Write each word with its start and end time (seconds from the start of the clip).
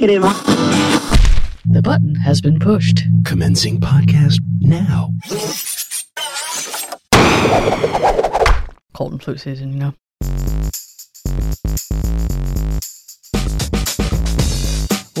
Negative. 0.00 0.22
The 1.66 1.82
button 1.84 2.14
has 2.14 2.40
been 2.40 2.58
pushed. 2.58 3.02
Commencing 3.26 3.80
podcast 3.80 4.38
now. 4.62 5.10
Cold 8.94 9.12
and 9.12 9.22
flu 9.22 9.36
season, 9.36 9.74
you 9.74 9.78
know. 9.78 9.94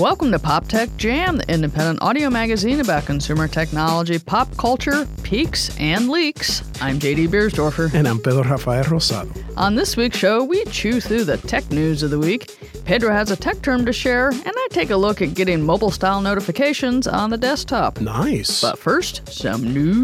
Welcome 0.00 0.32
to 0.32 0.38
Pop 0.38 0.66
Tech 0.66 0.88
Jam, 0.96 1.36
the 1.36 1.52
independent 1.52 2.00
audio 2.00 2.30
magazine 2.30 2.80
about 2.80 3.04
consumer 3.04 3.46
technology, 3.46 4.18
pop 4.18 4.56
culture, 4.56 5.06
peaks, 5.24 5.78
and 5.78 6.08
leaks. 6.08 6.62
I'm 6.80 6.98
JD 6.98 7.28
Biersdorfer. 7.28 7.92
And 7.92 8.08
I'm 8.08 8.18
Pedro 8.18 8.44
Rafael 8.44 8.84
Rosado. 8.84 9.30
On 9.58 9.74
this 9.74 9.98
week's 9.98 10.16
show, 10.16 10.42
we 10.42 10.64
chew 10.64 11.02
through 11.02 11.24
the 11.24 11.36
tech 11.36 11.70
news 11.70 12.02
of 12.02 12.08
the 12.08 12.18
week. 12.18 12.56
Pedro 12.86 13.12
has 13.12 13.30
a 13.30 13.36
tech 13.36 13.60
term 13.60 13.84
to 13.84 13.92
share, 13.92 14.30
and 14.30 14.42
I 14.46 14.68
take 14.70 14.88
a 14.88 14.96
look 14.96 15.20
at 15.20 15.34
getting 15.34 15.60
mobile 15.60 15.90
style 15.90 16.22
notifications 16.22 17.06
on 17.06 17.28
the 17.28 17.36
desktop. 17.36 18.00
Nice. 18.00 18.62
But 18.62 18.78
first, 18.78 19.28
some 19.30 19.62
news. 19.62 20.00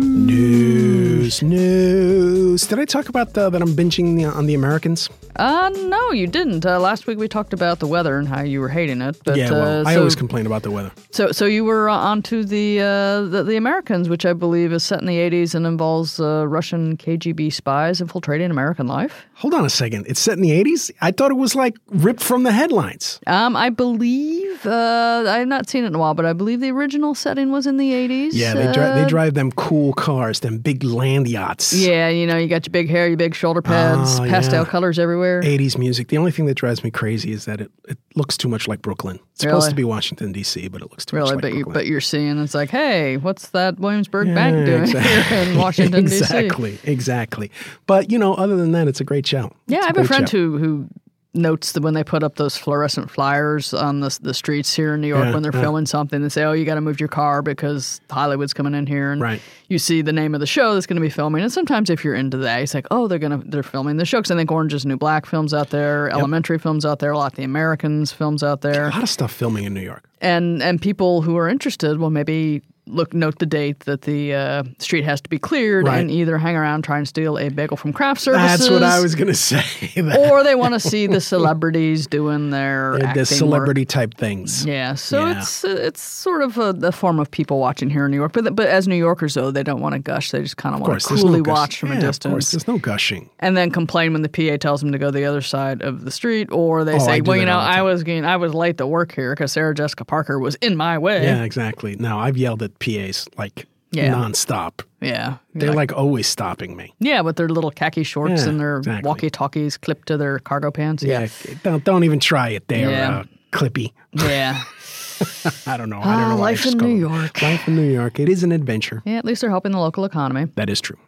news, 1.33 1.43
news. 1.43 2.67
Did 2.67 2.79
I 2.79 2.85
talk 2.85 3.09
about 3.09 3.33
the, 3.33 3.51
that 3.51 3.63
I'm 3.63 3.75
binging 3.75 4.17
the, 4.17 4.27
on 4.27 4.47
the 4.47 4.55
Americans? 4.55 5.09
Uh, 5.37 5.71
no, 5.75 6.13
you 6.13 6.27
didn't. 6.27 6.65
Uh, 6.65 6.79
last 6.79 7.07
week 7.07 7.19
we 7.19 7.29
talked 7.29 7.53
about 7.53 7.79
the 7.79 7.87
weather 7.87 8.19
and 8.19 8.29
how 8.29 8.43
you 8.43 8.61
were 8.61 8.69
hating 8.69 9.03
it. 9.03 9.19
But, 9.25 9.37
yeah, 9.37 9.51
well, 9.51 9.86
uh, 9.86 9.86
I 9.87 9.95
so, 9.95 10.01
always 10.01 10.15
complain 10.17 10.47
about 10.47 10.63
the 10.63 10.71
weather. 10.71 10.93
so, 11.11 11.31
so 11.33 11.45
you 11.47 11.65
were 11.65 11.89
uh, 11.89 11.97
onto 11.97 12.45
the, 12.45 12.81
uh, 12.81 13.23
the 13.23 13.43
the 13.45 13.57
Americans, 13.57 14.09
which 14.09 14.27
I 14.27 14.33
believe 14.33 14.73
is 14.73 14.83
set 14.83 15.01
in 15.01 15.07
the 15.07 15.17
'80s 15.17 15.55
and 15.55 15.67
involves 15.67 16.19
uh, 16.21 16.47
Russian 16.49 16.97
KGB 16.97 17.53
spies 17.53 18.01
infiltrating 18.01 18.51
American 18.51 18.87
life. 18.87 19.27
Hold 19.35 19.55
on 19.55 19.65
a 19.65 19.71
second. 19.71 20.07
It's 20.09 20.19
set 20.21 20.35
in 20.35 20.43
the 20.43 20.51
80s? 20.51 20.91
I 21.03 21.11
thought 21.13 21.31
it 21.31 21.35
was 21.35 21.55
like 21.55 21.77
ripped 21.89 22.23
from 22.23 22.43
the 22.43 22.53
headlines. 22.53 23.21
Um, 23.27 23.55
I 23.55 23.69
believe 23.71 24.65
uh, 24.67 25.25
I 25.29 25.39
have 25.41 25.49
not 25.49 25.69
seen 25.69 25.85
it 25.85 25.89
in 25.89 25.95
a 25.95 25.99
while, 25.99 26.15
but 26.15 26.25
I 26.27 26.33
believe 26.33 26.61
the 26.61 26.71
original 26.71 27.15
setting 27.15 27.51
was 27.51 27.67
in 27.67 27.77
the 27.77 27.93
'80s. 27.93 28.31
Yeah, 28.33 28.55
they, 28.55 28.73
dri- 28.73 28.83
Uh, 28.85 28.95
they 28.95 29.05
drive 29.09 29.35
them 29.35 29.53
cool 29.53 29.93
cars, 29.93 30.41
them 30.41 30.59
big 30.59 30.83
land 30.85 31.29
yachts. 31.29 31.73
Yeah, 31.73 32.09
you 32.09 32.27
know, 32.27 32.37
you 32.39 32.49
got 32.49 32.67
your 32.67 32.73
big 32.73 32.89
hair, 32.89 33.09
your 33.09 33.17
big 33.17 33.35
shoulder 33.35 33.63
pads, 33.63 34.19
Oh, 34.21 34.25
pastel 34.27 34.65
yeah. 34.65 34.71
colors 34.71 34.99
everywhere. 34.99 35.43
80s 35.43 35.79
music. 35.79 36.09
The 36.09 36.19
only 36.19 36.31
thing 36.33 36.47
that 36.47 36.55
drives 36.55 36.83
me 36.83 36.91
crazy 36.91 37.33
is 37.33 37.45
that 37.45 37.61
it, 37.61 37.71
it 37.89 37.99
looks 38.15 38.37
too 38.37 38.49
much 38.49 38.67
like 38.69 38.83
Brooklyn. 38.83 39.19
It's 39.33 39.43
supposed 39.43 39.65
Really? 39.67 39.71
to 39.73 39.76
be 39.77 39.85
Washington, 39.85 40.33
D.C., 40.33 40.69
but 40.69 40.83
it 40.83 40.91
looks 40.91 41.05
too 41.05 41.17
Really, 41.17 41.27
much 41.29 41.35
like 41.37 41.43
but 41.43 41.49
you 41.53 41.65
Brooklyn. 41.65 41.75
but 41.75 41.87
you're 41.87 42.01
seeing 42.01 42.39
it's 42.43 42.55
like, 42.55 42.71
hey, 42.71 43.17
what's 43.19 43.49
that 43.51 43.79
Williamsburg 43.79 44.29
Yeah, 44.29 44.35
Bank 44.35 44.67
doing 44.67 44.83
exactly. 44.83 45.23
here 45.37 45.43
in 45.53 45.59
Washington 45.59 46.05
D.C.? 46.05 46.17
exactly, 46.25 46.79
exactly. 46.85 47.51
But, 47.87 48.11
you 48.11 48.19
know, 48.19 48.35
other 48.35 48.57
than 48.57 48.73
that, 48.73 48.89
it's 48.89 49.01
a 49.01 49.05
great 49.05 49.27
show. 49.27 49.53
Yeah, 49.67 49.79
It's 49.79 49.85
I 49.85 49.87
have 49.89 49.97
a 49.97 50.01
great 50.01 50.07
friend 50.09 50.29
show. 50.29 50.37
who 50.39 50.59
who 50.59 50.89
notes 51.37 51.73
that 51.73 51.83
when 51.83 51.95
they 51.95 52.03
put 52.03 52.23
up 52.23 52.37
those 52.37 52.57
fluorescent 52.57 53.11
flyers 53.11 53.73
on 53.75 54.01
the 54.01 54.19
the 54.23 54.35
streets 54.35 54.75
here 54.75 54.95
in 54.95 55.01
New 55.01 55.09
York 55.09 55.27
Yeah, 55.27 55.33
when 55.35 55.43
they're 55.43 55.55
yeah. 55.55 55.61
filming 55.61 55.87
something, 55.87 56.23
they 56.23 56.29
say, 56.29 56.45
"Oh, 56.45 56.53
you 56.53 56.65
got 56.65 56.75
to 56.77 56.81
move 56.81 56.99
your 56.99 57.09
car 57.09 57.43
because 57.43 58.01
Hollywood's 58.11 58.53
coming 58.55 58.75
in 58.75 58.87
here." 58.87 59.13
And 59.13 59.21
Right. 59.21 59.41
you 59.69 59.79
see 59.79 60.03
the 60.03 60.13
name 60.13 60.35
of 60.35 60.41
the 60.41 60.47
show 60.47 60.75
that's 60.75 60.87
going 60.87 60.97
to 60.97 61.01
be 61.03 61.11
filming. 61.11 61.43
And 61.43 61.53
sometimes 61.53 61.91
if 61.91 62.05
you're 62.05 62.15
into 62.15 62.39
that, 62.39 62.63
it's 62.63 62.75
like, 62.75 62.87
"Oh, 62.91 63.07
they're 63.09 63.19
gonna 63.19 63.43
they're 63.45 63.63
filming 63.63 63.97
the 63.99 64.05
show." 64.05 64.19
Because 64.19 64.31
I 64.31 64.37
think 64.37 64.51
Orange 64.51 64.75
is 64.75 64.85
New 64.87 64.97
Black 64.97 65.27
films 65.27 65.53
out 65.55 65.71
there, 65.71 66.09
Elementary 66.11 66.59
films 66.59 66.85
out 66.85 66.99
there, 66.99 67.13
a 67.13 67.19
lot 67.19 67.33
of 67.33 67.37
the 67.37 67.45
Americans 67.45 68.13
films 68.13 68.43
out 68.43 68.63
there, 68.63 68.87
A 68.89 68.91
lot 68.91 69.03
of 69.03 69.09
stuff 69.09 69.33
filming 69.33 69.65
in 69.65 69.75
New 69.75 69.81
York. 69.83 70.09
and 70.21 70.63
and 70.63 70.81
people 70.81 71.23
who 71.23 71.37
are 71.37 71.49
interested 71.49 71.99
will 71.99 72.11
maybe 72.11 72.63
look 72.87 73.13
note 73.13 73.39
the 73.41 73.47
date 73.47 73.81
that 73.81 74.03
the 74.03 74.33
uh, 74.35 74.63
street 74.79 75.05
has 75.05 75.21
to 75.21 75.29
be 75.29 75.39
cleared 75.39 75.87
Right. 75.87 75.99
and 75.99 76.11
either 76.11 76.39
hang 76.39 76.55
around 76.57 76.83
try 76.83 76.99
and 76.99 77.07
steal 77.09 77.37
a 77.39 77.49
bagel 77.49 77.77
from 77.77 77.93
craft 77.93 78.21
services. 78.21 78.59
That's 78.61 78.71
what 78.71 78.83
I 78.83 79.01
was 79.01 79.15
going 79.15 79.27
to 79.29 79.35
say. 79.35 79.65
Or 80.17 80.43
they 80.45 80.55
want 80.55 80.75
to 80.75 80.81
see 80.81 81.07
the 81.07 81.21
celebrities 81.21 82.07
doing 82.07 82.51
their 82.51 82.99
the 83.15 83.25
celebrity 83.27 83.83
work. 83.83 83.89
type 83.89 84.15
things. 84.15 84.65
Yeah, 84.65 84.95
so 84.95 85.27
Yeah. 85.27 85.39
it's 85.41 85.65
it's 85.65 86.01
sort 86.03 86.43
of 86.43 86.59
a, 86.59 86.73
the 86.73 86.93
form 86.93 87.19
of 87.19 87.31
people 87.31 87.59
watching 87.59 87.91
here 87.91 88.05
in 88.07 88.11
New 88.11 88.17
York. 88.17 88.33
But 88.33 88.55
but 88.55 88.67
as 88.69 88.87
New 88.87 88.97
Yorkers 88.97 89.35
though, 89.35 89.51
they 89.51 89.63
don't 89.63 89.81
want 89.81 89.95
to 89.95 89.99
gush. 89.99 90.31
They 90.31 90.43
just 90.43 90.57
kind 90.57 90.75
of 90.75 90.81
Of 90.83 90.89
want 90.89 91.01
to 91.01 91.09
coolly 91.09 91.41
no 91.43 91.53
watch 91.53 91.79
from 91.79 91.89
yeah, 91.91 91.95
a 91.97 91.99
Of 91.99 92.05
distance, 92.05 92.33
course, 92.33 92.51
there's 92.53 92.69
no 92.69 92.79
gushing. 92.79 93.31
and 93.41 93.57
then 93.57 93.71
complain 93.71 94.13
when 94.13 94.23
the 94.23 94.29
PA 94.29 94.57
tells 94.59 94.81
them 94.81 94.93
to 94.93 94.99
go 94.99 95.11
the 95.11 95.25
other 95.25 95.41
side 95.43 95.83
of 95.83 96.05
the 96.05 96.11
street, 96.11 96.49
or 96.53 96.85
they 96.85 96.95
Oh, 96.97 96.99
say, 96.99 97.21
"Well, 97.21 97.37
you 97.37 97.47
know, 97.47 97.59
I 97.59 97.83
was 97.83 98.03
getting, 98.05 98.25
I 98.25 98.37
was 98.37 98.55
late 98.55 98.79
to 98.79 98.87
work 98.87 99.13
here 99.13 99.35
because 99.35 99.53
Sarah 99.53 99.75
Jessica 99.75 100.05
Parker 100.05 100.39
was 100.39 100.55
in 100.57 100.77
my 100.77 100.99
way." 100.99 101.25
Yeah, 101.25 101.43
exactly. 101.43 101.97
Now 101.97 102.19
I've 102.21 102.37
yelled 102.37 102.63
at 102.63 102.76
PAs 102.79 103.29
like 103.39 103.67
Yeah. 103.93 104.13
nonstop. 104.15 104.83
yeah. 105.01 105.37
They're 105.55 105.73
like 105.75 105.93
always 105.93 106.27
stopping 106.27 106.77
me. 106.77 106.95
Yeah, 107.01 107.21
with 107.23 107.37
their 107.37 107.49
little 107.49 107.71
khaki 107.71 108.03
shorts 108.03 108.43
Yeah, 108.45 108.51
and 108.51 108.61
their 108.61 108.79
exactly. 108.79 109.07
walkie-talkies 109.09 109.77
clipped 109.79 110.09
to 110.09 110.17
their 110.17 110.39
cargo 110.41 110.71
pants. 110.71 111.03
Yeah, 111.03 111.29
don't 111.63 111.85
don't 111.85 112.05
even 112.05 112.21
try 112.21 112.51
it 112.51 112.69
there, 112.69 112.91
Yeah. 112.91 113.19
uh, 113.19 113.25
Clippy. 113.53 113.93
yeah. 114.13 114.63
I 115.67 115.79
don't 115.79 115.89
know. 115.89 115.99
I 116.01 116.05
don't 116.05 116.25
Ah, 116.25 116.29
know. 116.29 116.37
why 116.37 116.51
life 116.51 116.67
in 116.67 116.77
New 116.77 116.95
York. 116.95 117.41
Life 117.41 117.67
in 117.69 117.75
New 117.77 117.91
York. 117.91 118.21
It 118.21 118.29
is 118.29 118.43
an 118.45 118.53
adventure. 118.53 119.03
Yeah, 119.07 119.17
at 119.17 119.25
least 119.25 119.41
they're 119.41 119.49
helping 119.51 119.73
the 119.73 119.79
local 119.79 120.05
economy. 120.05 120.49
That 120.57 120.69
is 120.69 120.79
true. 120.81 120.99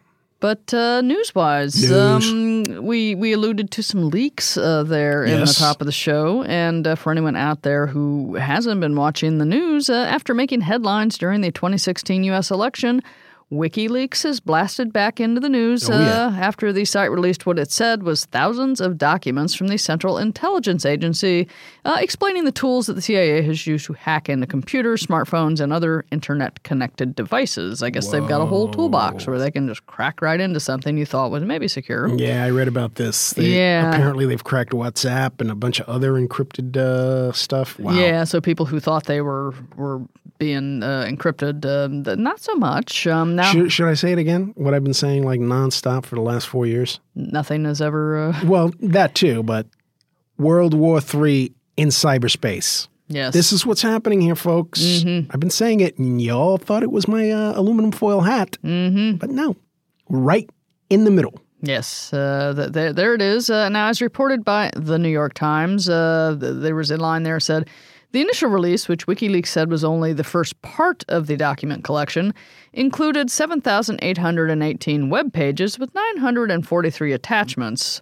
But 0.40 0.72
uh, 0.72 1.00
news-wise, 1.00 1.82
News. 1.82 1.92
Um, 1.92 2.84
we 2.84 3.16
we 3.16 3.32
alluded 3.32 3.72
to 3.72 3.82
some 3.82 4.08
leaks 4.08 4.56
uh, 4.56 4.84
there 4.84 5.24
in 5.24 5.40
the 5.40 5.46
top 5.46 5.80
of 5.80 5.86
the 5.86 5.92
show, 5.92 6.44
and 6.44 6.86
uh, 6.86 6.94
for 6.94 7.10
anyone 7.10 7.34
out 7.34 7.62
there 7.62 7.88
who 7.88 8.36
hasn't 8.36 8.80
been 8.80 8.94
watching 8.94 9.38
the 9.38 9.44
news, 9.44 9.90
uh, 9.90 9.94
after 9.94 10.34
making 10.34 10.60
headlines 10.60 11.18
during 11.18 11.40
the 11.40 11.50
2016 11.50 12.22
U.S. 12.24 12.52
election. 12.52 13.02
WikiLeaks 13.50 14.24
has 14.24 14.40
blasted 14.40 14.92
back 14.92 15.20
into 15.20 15.40
the 15.40 15.48
news 15.48 15.88
Oh, 15.88 15.98
yeah. 15.98 16.26
uh, 16.26 16.30
after 16.32 16.70
the 16.70 16.84
site 16.84 17.10
released 17.10 17.46
what 17.46 17.58
it 17.58 17.70
said 17.72 18.02
was 18.02 18.26
thousands 18.26 18.78
of 18.78 18.98
documents 18.98 19.54
from 19.54 19.68
the 19.68 19.78
Central 19.78 20.18
Intelligence 20.18 20.84
Agency 20.84 21.48
uh, 21.86 21.96
explaining 21.98 22.44
the 22.44 22.52
tools 22.52 22.86
that 22.88 22.92
the 22.92 23.00
CIA 23.00 23.40
has 23.40 23.66
used 23.66 23.86
to 23.86 23.94
hack 23.94 24.28
into 24.28 24.46
computers, 24.46 25.06
smartphones, 25.06 25.60
and 25.60 25.72
other 25.72 26.04
internet 26.10 26.62
connected 26.62 27.14
devices. 27.14 27.82
I 27.82 27.88
guess 27.88 28.08
they've 28.10 28.28
got 28.28 28.42
a 28.42 28.46
whole 28.46 28.68
toolbox 28.68 29.26
where 29.26 29.38
they 29.38 29.50
can 29.50 29.66
just 29.66 29.86
crack 29.86 30.20
right 30.20 30.38
into 30.40 30.60
something 30.60 30.98
you 30.98 31.06
thought 31.06 31.30
was 31.30 31.42
maybe 31.42 31.68
secure. 31.68 32.08
Yeah, 32.18 32.44
I 32.44 32.50
read 32.50 32.68
about 32.68 32.96
this. 32.96 33.30
They, 33.30 33.56
Yeah. 33.56 33.88
Apparently, 33.90 34.26
they've 34.26 34.44
cracked 34.44 34.72
WhatsApp 34.72 35.40
and 35.40 35.50
a 35.50 35.54
bunch 35.54 35.80
of 35.80 35.88
other 35.88 36.12
encrypted 36.12 36.76
uh, 36.76 37.32
stuff. 37.32 37.78
Wow. 37.78 37.92
Yeah, 37.94 38.24
so 38.24 38.42
people 38.42 38.66
who 38.66 38.78
thought 38.78 39.04
they 39.06 39.22
were 39.22 39.54
were 39.76 40.02
being 40.38 40.82
uh, 40.82 41.04
encrypted, 41.08 41.64
um, 41.66 42.04
th- 42.04 42.16
not 42.18 42.40
so 42.40 42.54
much. 42.54 43.06
Um, 43.06 43.34
now 43.36 43.50
Should, 43.52 43.72
should 43.72 43.88
I 43.88 43.94
say 43.94 44.12
it 44.12 44.18
again? 44.18 44.52
What 44.56 44.72
I've 44.74 44.84
been 44.84 44.94
saying 44.94 45.24
like 45.24 45.40
nonstop 45.40 46.06
for 46.06 46.14
the 46.14 46.20
last 46.22 46.46
four 46.48 46.66
years? 46.66 47.00
nothing 47.14 47.64
has 47.64 47.80
ever. 47.82 48.16
Uh, 48.28 48.40
Well, 48.44 48.72
that 48.80 49.14
too, 49.14 49.42
but 49.42 49.66
World 50.38 50.74
War 50.74 51.00
III 51.00 51.52
in 51.76 51.88
cyberspace. 51.88 52.88
yes, 53.08 53.32
This 53.32 53.52
is 53.52 53.66
what's 53.66 53.82
happening 53.82 54.20
here, 54.20 54.36
folks. 54.36 54.80
Mm-hmm. 54.80 55.30
I've 55.32 55.40
been 55.40 55.50
saying 55.50 55.80
it, 55.80 55.98
and 55.98 56.20
y'all 56.22 56.58
thought 56.58 56.82
it 56.82 56.90
was 56.92 57.08
my 57.08 57.30
uh, 57.30 57.58
aluminum 57.58 57.90
foil 57.92 58.20
hat. 58.20 58.56
Mm-hmm. 58.64 59.16
But 59.16 59.30
no, 59.30 59.56
right 60.08 60.48
in 60.90 61.04
the 61.04 61.10
middle. 61.10 61.34
Yes, 61.60 62.12
uh, 62.12 62.52
th- 62.56 62.70
there, 62.70 62.92
there 62.92 63.14
it 63.14 63.20
is. 63.22 63.50
Uh, 63.50 63.68
now, 63.68 63.88
as 63.88 64.00
reported 64.00 64.44
by 64.44 64.70
the 64.76 64.96
New 64.96 65.08
York 65.08 65.34
Times, 65.34 65.88
uh, 65.88 66.36
th- 66.40 66.54
there 66.62 66.76
was 66.76 66.92
a 66.92 66.96
line 66.96 67.24
there 67.24 67.40
said 67.40 67.68
the 68.12 68.20
initial 68.22 68.48
release, 68.48 68.88
which 68.88 69.06
WikiLeaks 69.06 69.48
said 69.48 69.70
was 69.70 69.84
only 69.84 70.12
the 70.12 70.24
first 70.24 70.60
part 70.62 71.04
of 71.08 71.26
the 71.26 71.36
document 71.36 71.84
collection, 71.84 72.32
included 72.72 73.30
7,818 73.30 75.10
web 75.10 75.32
pages 75.32 75.78
with 75.78 75.94
943 75.94 77.12
attachments. 77.12 78.00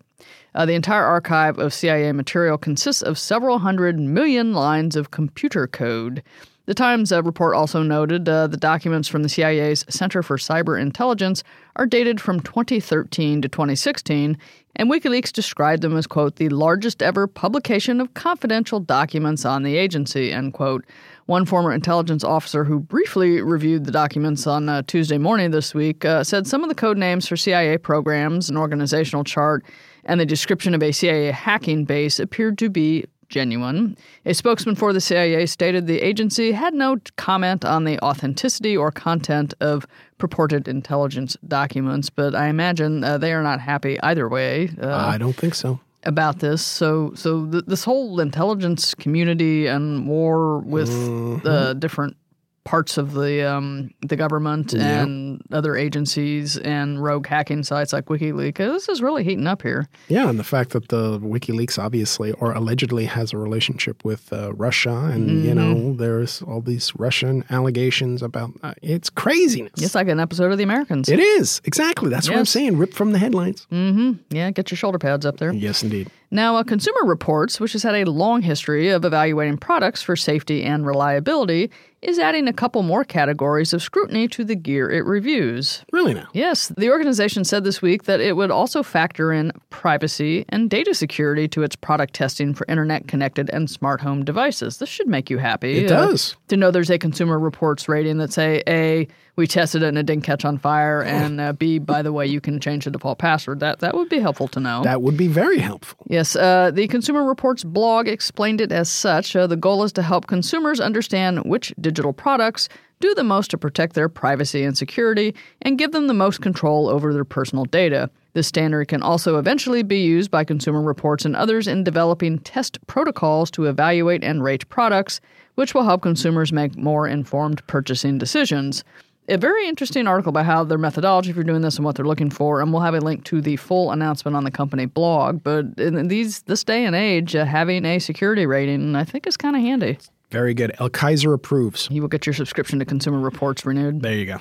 Uh, 0.55 0.65
the 0.65 0.75
entire 0.75 1.05
archive 1.05 1.59
of 1.59 1.75
CIA 1.75 2.13
material 2.13 2.57
consists 2.57 3.03
of 3.03 3.19
several 3.19 3.59
hundred 3.59 3.99
million 3.99 4.55
lines 4.55 4.97
of 4.97 5.11
computer 5.11 5.67
code. 5.67 6.23
The 6.67 6.75
Times 6.75 7.13
uh, 7.13 7.23
report 7.23 7.55
also 7.55 7.83
noted 7.83 8.29
uh, 8.29 8.47
the 8.47 8.57
documents 8.57 9.09
from 9.09 9.23
the 9.23 9.29
CIA's 9.29 9.85
Center 9.89 10.23
for 10.23 10.37
Cyber 10.37 10.81
Intelligence 10.81 11.45
are 11.77 11.87
dated 11.87 12.21
from 12.21 12.41
2013 12.41 13.43
to 13.43 13.49
2016, 13.49 14.37
and 14.77 14.91
WikiLeaks 14.91 15.33
described 15.33 15.83
them 15.83 15.97
as, 15.97 16.07
quote, 16.07 16.37
the 16.37 16.49
largest 16.49 17.03
ever 17.03 17.27
publication 17.27 18.01
of 18.01 18.13
confidential 18.15 18.81
documents 18.81 19.45
on 19.45 19.63
the 19.63 19.77
agency, 19.77 20.33
end 20.33 20.53
quote. 20.53 20.85
One 21.27 21.45
former 21.45 21.73
intelligence 21.73 22.23
officer 22.25 22.65
who 22.65 22.79
briefly 22.79 23.41
reviewed 23.41 23.85
the 23.85 23.91
documents 23.91 24.47
on 24.47 24.69
uh, 24.69 24.83
Tuesday 24.83 25.19
morning 25.19 25.51
this 25.51 25.75
week 25.75 26.05
uh, 26.05 26.23
said 26.25 26.47
some 26.47 26.63
of 26.63 26.69
the 26.69 26.75
code 26.75 26.99
names 26.99 27.27
for 27.27 27.37
CIA 27.37 27.79
programs, 27.79 28.49
an 28.49 28.57
organizational 28.57 29.25
chart, 29.25 29.65
and 30.05 30.21
the 30.21 30.27
description 30.27 30.75
of 30.75 30.83
a 30.83 30.93
CIA 30.93 31.33
hacking 31.33 31.85
base 31.85 32.21
appeared 32.21 32.59
to 32.59 32.71
be 32.71 33.05
genuine. 33.29 33.97
A 34.25 34.35
spokesman 34.35 34.75
for 34.77 34.93
the 34.93 35.01
CIA 35.01 35.47
stated 35.47 35.87
the 35.87 36.01
agency 36.01 36.53
had 36.53 36.75
no 36.75 36.97
comment 37.17 37.65
on 37.65 37.85
the 37.85 37.99
authenticity 38.01 38.77
or 38.77 38.91
content 38.91 39.55
of 39.61 39.87
purported 40.19 40.69
intelligence 40.69 41.37
documents, 41.47 42.09
but 42.11 42.35
I 42.35 42.49
imagine 42.49 43.05
uh, 43.05 43.19
they 43.19 43.33
are 43.33 43.43
not 43.43 43.61
happy 43.61 44.01
either 44.01 44.29
way. 44.29 44.71
Uh, 44.81 44.89
I 44.95 45.19
don't 45.19 45.35
think 45.37 45.55
so. 45.55 45.79
about 46.05 46.39
this. 46.39 46.63
So, 46.65 47.13
so 47.15 47.47
th- 47.47 47.65
this 47.67 47.85
whole 47.85 48.21
intelligence 48.21 48.95
community 48.95 49.67
and 49.67 50.07
war 50.07 50.59
with 50.61 50.89
Mm-hmm. 50.89 51.43
the 51.47 51.75
different 51.75 52.17
parts 52.67 52.99
of 52.99 53.13
the 53.15 53.49
um, 53.49 53.91
the 54.03 54.17
government 54.17 54.75
and 54.75 55.41
other 55.53 55.77
agencies 55.77 56.59
and 56.59 57.03
rogue 57.03 57.27
hacking 57.27 57.63
sites 57.63 57.93
like 57.93 58.07
WikiLeaks. 58.07 58.57
This 58.59 58.89
is 58.89 59.01
really 59.01 59.25
heating 59.25 59.47
up 59.47 59.63
here. 59.63 59.87
Yeah, 60.09 60.29
and 60.29 60.39
the 60.39 60.45
fact 60.45 60.71
that 60.71 60.89
the 60.89 61.19
WikiLeaks 61.21 61.79
obviously 61.79 62.33
or 62.33 62.53
allegedly 62.53 63.07
has 63.07 63.33
a 63.33 63.39
relationship 63.39 64.05
with 64.05 64.33
uh, 64.33 64.53
Russia, 64.53 65.11
and 65.13 65.45
you 65.45 65.55
know, 65.55 65.95
there's 65.95 66.43
all 66.43 66.61
these 66.61 66.93
Russian 66.97 67.45
allegations 67.51 68.21
about 68.21 68.51
uh, 68.63 68.75
it's 68.83 69.09
craziness. 69.09 69.81
It's 69.81 69.95
like 69.95 70.09
an 70.09 70.21
episode 70.21 70.51
of 70.51 70.59
The 70.59 70.65
Americans. 70.65 71.09
It 71.09 71.21
is 71.21 71.63
exactly. 71.65 72.11
That's 72.11 72.29
what 72.29 72.37
I'm 72.37 72.45
saying. 72.45 72.77
Ripped 72.77 72.95
from 72.95 73.13
the 73.13 73.19
headlines. 73.19 73.67
Mm-hmm. 73.71 74.35
yeah, 74.37 74.51
get 74.51 74.71
your 74.71 74.77
shoulder 74.77 74.99
pads 74.99 75.25
up 75.25 75.39
there. 75.39 75.53
Yes, 75.53 75.83
indeed. 75.85 76.11
Now, 76.31 76.57
uh, 76.57 76.65
Consumer 76.65 77.05
Reports, 77.05 77.61
which 77.61 77.73
has 77.73 77.85
had 77.85 77.95
a 77.95 78.05
long 78.11 78.43
history 78.43 78.89
of 78.89 79.05
evaluating 79.05 79.59
products 79.59 80.03
for 80.03 80.17
safety 80.17 80.65
and 80.65 80.85
reliability, 80.85 81.71
is 82.07 82.19
adding 82.19 82.47
a 82.47 82.53
couple 82.53 82.83
more 82.83 83.05
categories 83.05 83.73
of 83.73 83.83
scrutiny 83.83 84.29
to 84.29 84.45
the 84.45 84.55
gear 84.55 84.91
it 84.91 85.05
reviews. 85.05 85.85
Really 85.93 86.15
now. 86.15 86.29
Yes, 86.33 86.69
the 86.77 86.91
organization 86.91 87.45
said 87.45 87.65
this 87.65 87.83
week 87.83 88.05
that 88.05 88.21
it 88.21 88.37
would 88.37 88.51
also 88.51 88.83
factor 88.83 89.33
in 89.33 89.53
privacy 89.71 90.45
and 90.49 90.71
data 90.71 90.95
security 90.95 91.49
to 91.49 91.63
its 91.63 91.75
product 91.75 92.15
testing 92.15 92.55
for 92.55 92.65
internet 92.69 93.09
connected 93.09 93.51
and 93.51 93.69
smart 93.69 94.01
home 94.01 94.25
devices. 94.25 94.79
This 94.79 94.89
should 94.89 95.09
make 95.09 95.31
you 95.31 95.39
happy. 95.39 95.85
It 95.85 95.91
uh, 95.91 96.07
does. 96.07 96.37
to 96.49 96.57
know 96.57 96.71
there's 96.71 96.91
a 96.91 96.99
Consumer 96.99 97.39
Reports 97.39 97.89
rating 97.89 98.19
that 98.19 98.33
say 98.33 98.63
A, 98.69 99.09
we 99.37 99.47
tested 99.47 99.83
it 99.83 99.89
and 99.89 99.99
it 99.99 100.07
didn't 100.07 100.25
catch 100.25 100.45
on 100.45 100.57
fire, 100.57 101.03
and 101.03 101.41
uh, 101.41 101.53
B, 101.53 101.79
by 101.79 102.01
the 102.01 102.13
way, 102.13 102.27
you 102.27 102.41
can 102.41 102.59
change 102.59 102.87
the 102.87 102.91
default 102.91 103.19
password. 103.19 103.61
That 103.61 103.81
that 103.81 103.95
would 103.95 104.09
be 104.09 104.19
helpful 104.19 104.49
to 104.49 104.61
know. 104.61 104.83
That 104.83 105.03
would 105.03 105.17
be 105.17 105.29
very 105.29 105.59
helpful. 105.59 105.99
Yes, 106.09 106.35
uh, 106.35 106.71
the 106.73 106.89
Consumer 106.89 107.25
Reports 107.25 107.63
blog 107.63 108.09
explained 108.09 108.63
it 108.63 108.73
as 108.73 108.89
such. 108.89 109.37
Uh, 109.37 109.47
the 109.47 109.57
goal 109.57 109.85
is 109.85 109.93
to 109.93 110.03
help 110.03 110.27
consumers 110.27 110.81
understand 110.81 111.45
which 111.45 111.75
digital 111.81 112.15
products 112.15 112.69
do 113.01 113.15
the 113.15 113.25
most 113.25 113.51
to 113.51 113.59
protect 113.59 113.95
their 113.95 114.09
privacy 114.09 114.65
and 114.65 114.77
security 114.77 115.35
and 115.61 115.79
give 115.79 115.93
them 115.93 116.07
the 116.07 116.15
most 116.15 116.41
control 116.41 116.89
over 116.89 117.13
their 117.13 117.27
personal 117.27 117.67
data. 117.67 118.09
This 118.33 118.47
standard 118.47 118.89
can 118.89 119.03
also 119.03 119.39
eventually 119.39 119.83
be 119.83 120.01
used 120.01 120.31
by 120.31 120.45
Consumer 120.45 120.83
Reports 120.83 121.25
and 121.27 121.37
others 121.37 121.67
in 121.67 121.85
developing 121.85 122.39
test 122.39 122.79
protocols 122.87 123.51
to 123.53 123.65
evaluate 123.65 124.25
and 124.25 124.43
rate 124.43 124.67
products, 124.71 125.21
which 125.57 125.75
will 125.75 125.85
help 125.85 126.03
consumers 126.03 126.53
make 126.53 126.77
more 126.77 127.07
informed 127.07 127.67
purchasing 127.67 128.19
decisions 128.19 128.83
a 129.29 129.37
very 129.37 129.69
interesting 129.69 130.07
article 130.07 130.31
about 130.31 130.47
how 130.47 130.65
their 130.65 130.79
methodology 130.79 131.33
for 131.33 131.43
doing 131.43 131.63
this 131.63 131.77
and 131.77 131.85
what 131.85 131.97
they're 131.97 132.07
looking 132.07 132.31
for, 132.31 132.61
and 132.61 132.73
we'll 132.73 132.83
have 132.83 132.95
a 132.95 133.01
link 133.01 133.25
to 133.25 133.41
the 133.41 133.57
full 133.57 133.91
announcement 133.91 134.37
on 134.37 134.45
the 134.45 134.51
company 134.51 134.87
blog. 134.87 135.43
But 135.43 135.79
in 135.79 136.09
these 136.09 136.43
this 136.43 136.65
day 136.65 136.85
and 136.85 136.95
age, 136.95 137.35
uh, 137.35 137.45
having 137.45 137.85
a 137.85 137.99
security 137.99 138.47
rating, 138.47 138.95
I 138.95 139.05
think, 139.05 139.27
is 139.27 139.37
kind 139.37 139.57
of 139.57 139.63
handy. 139.63 139.99
Very 140.31 140.55
good. 140.55 140.73
El 140.79 140.91
Kaiser 140.91 141.33
approves. 141.33 141.89
You 141.91 142.03
will 142.03 142.09
get 142.09 142.27
your 142.27 142.35
subscription 142.35 142.79
to 142.81 142.85
Consumer 142.85 143.21
Reports 143.21 143.65
renewed. 143.65 144.03
There 144.03 144.15
you 144.15 144.27
go. 144.27 144.39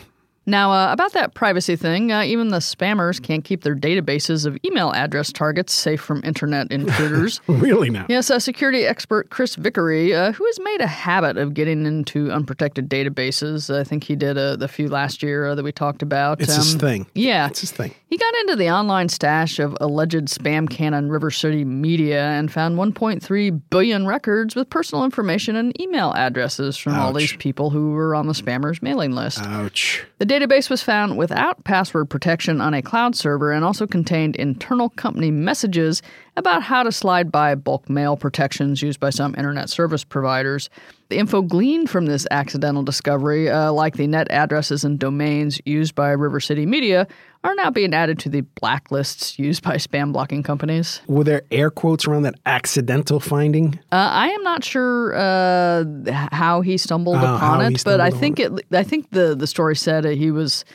Now, 0.47 0.71
uh, 0.71 0.91
about 0.93 1.13
that 1.13 1.33
privacy 1.33 1.75
thing, 1.75 2.11
uh, 2.11 2.21
even 2.23 2.49
the 2.49 2.57
spammers 2.59 3.21
can't 3.21 3.43
keep 3.43 3.63
their 3.63 3.75
databases 3.75 4.45
of 4.45 4.57
email 4.63 4.91
address 4.93 5.31
targets 5.31 5.73
safe 5.73 5.99
from 6.01 6.21
internet 6.23 6.71
intruders. 6.71 7.41
Really 7.65 7.89
now. 7.89 8.05
Yes, 8.09 8.29
uh, 8.29 8.37
security 8.39 8.85
expert 8.85 9.29
Chris 9.31 9.55
Vickery, 9.55 10.13
uh, 10.13 10.33
who 10.33 10.45
has 10.45 10.59
made 10.59 10.81
a 10.81 10.87
habit 10.87 11.37
of 11.37 11.53
getting 11.55 11.85
into 11.85 12.29
unprotected 12.31 12.89
databases. 12.89 13.73
I 13.75 13.83
think 13.83 14.03
he 14.03 14.15
did 14.15 14.37
a, 14.37 14.55
the 14.57 14.67
few 14.67 14.87
last 14.87 15.23
year 15.23 15.47
uh, 15.47 15.55
that 15.55 15.63
we 15.63 15.71
talked 15.71 16.01
about. 16.03 16.41
It's 16.41 16.55
his 16.55 16.73
Um, 16.73 16.79
thing. 16.79 17.07
Yeah. 17.15 17.47
It's 17.47 17.61
his 17.61 17.71
thing. 17.71 17.93
He 18.07 18.17
got 18.17 18.33
into 18.41 18.55
the 18.55 18.69
online 18.69 19.09
stash 19.09 19.57
of 19.59 19.75
alleged 19.81 20.25
spam 20.27 20.69
cannon 20.69 21.09
River 21.09 21.31
City 21.31 21.65
Media 21.65 22.23
and 22.23 22.51
found 22.51 22.77
1.3 22.77 23.61
billion 23.69 24.05
records 24.05 24.55
with 24.55 24.69
personal 24.69 25.03
information 25.05 25.55
and 25.55 25.79
email 25.81 26.13
addresses 26.15 26.77
from 26.77 26.93
all 26.95 27.11
these 27.13 27.35
people 27.37 27.71
who 27.71 27.91
were 27.91 28.13
on 28.15 28.27
the 28.27 28.33
spammers 28.33 28.81
mailing 28.81 29.11
list. 29.13 29.39
Ouch. 29.41 30.05
The 30.19 30.25
database 30.39 30.69
was 30.69 30.81
found 30.83 31.17
without 31.17 31.63
password 31.63 32.09
protection 32.09 32.59
on 32.59 32.73
a 32.73 32.81
cloud 32.81 33.15
server 33.15 33.53
and 33.53 33.63
also 33.63 33.87
contained 33.87 34.35
internal 34.35 34.89
company 34.89 35.31
messages 35.31 36.01
about 36.35 36.61
how 36.61 36.83
to 36.83 36.91
slide 36.91 37.31
by 37.31 37.55
bulk 37.55 37.89
mail 37.89 38.17
protections 38.17 38.81
used 38.81 38.99
by 38.99 39.09
some 39.09 39.33
internet 39.35 39.69
service 39.69 40.03
providers. 40.03 40.69
The 41.09 41.17
info 41.17 41.43
gleaned 41.43 41.89
from 41.89 42.07
this 42.07 42.25
accidental 42.31 42.81
discovery, 42.81 43.47
uh, 43.49 43.71
like 43.71 43.95
the 43.95 44.07
net 44.07 44.27
addresses 44.31 44.83
and 44.83 44.97
domains 44.97 45.61
used 45.63 45.93
by 45.93 46.09
River 46.11 46.39
City 46.39 46.65
Media, 46.65 47.07
are 47.43 47.53
now 47.53 47.69
being 47.69 47.93
added 47.93 48.17
to 48.19 48.29
the 48.29 48.41
blacklists 48.59 49.37
used 49.37 49.61
by 49.61 49.75
spam 49.75 50.11
blocking 50.11 50.41
companies. 50.41 51.01
Were 51.05 51.23
there 51.23 51.43
air 51.51 51.69
quotes 51.69 52.07
around 52.07 52.23
that 52.23 52.33
accidental 52.47 53.19
finding? 53.19 53.75
Uh, 53.91 53.97
I 54.11 54.29
am 54.29 54.41
not 54.41 54.63
sure 54.63 55.13
uh, 55.15 55.85
how 56.31 56.61
he 56.61 56.75
stumbled 56.77 57.17
Oh, 57.17 57.35
upon 57.35 57.61
it, 57.71 57.83
but 57.85 58.01
I 58.01 58.09
think 58.09 58.39
it. 58.39 58.51
I 58.71 58.81
think 58.81 59.11
the 59.11 59.35
the 59.35 59.45
story 59.45 59.75
said 59.75 60.05
he 60.05 60.31
was 60.31 60.65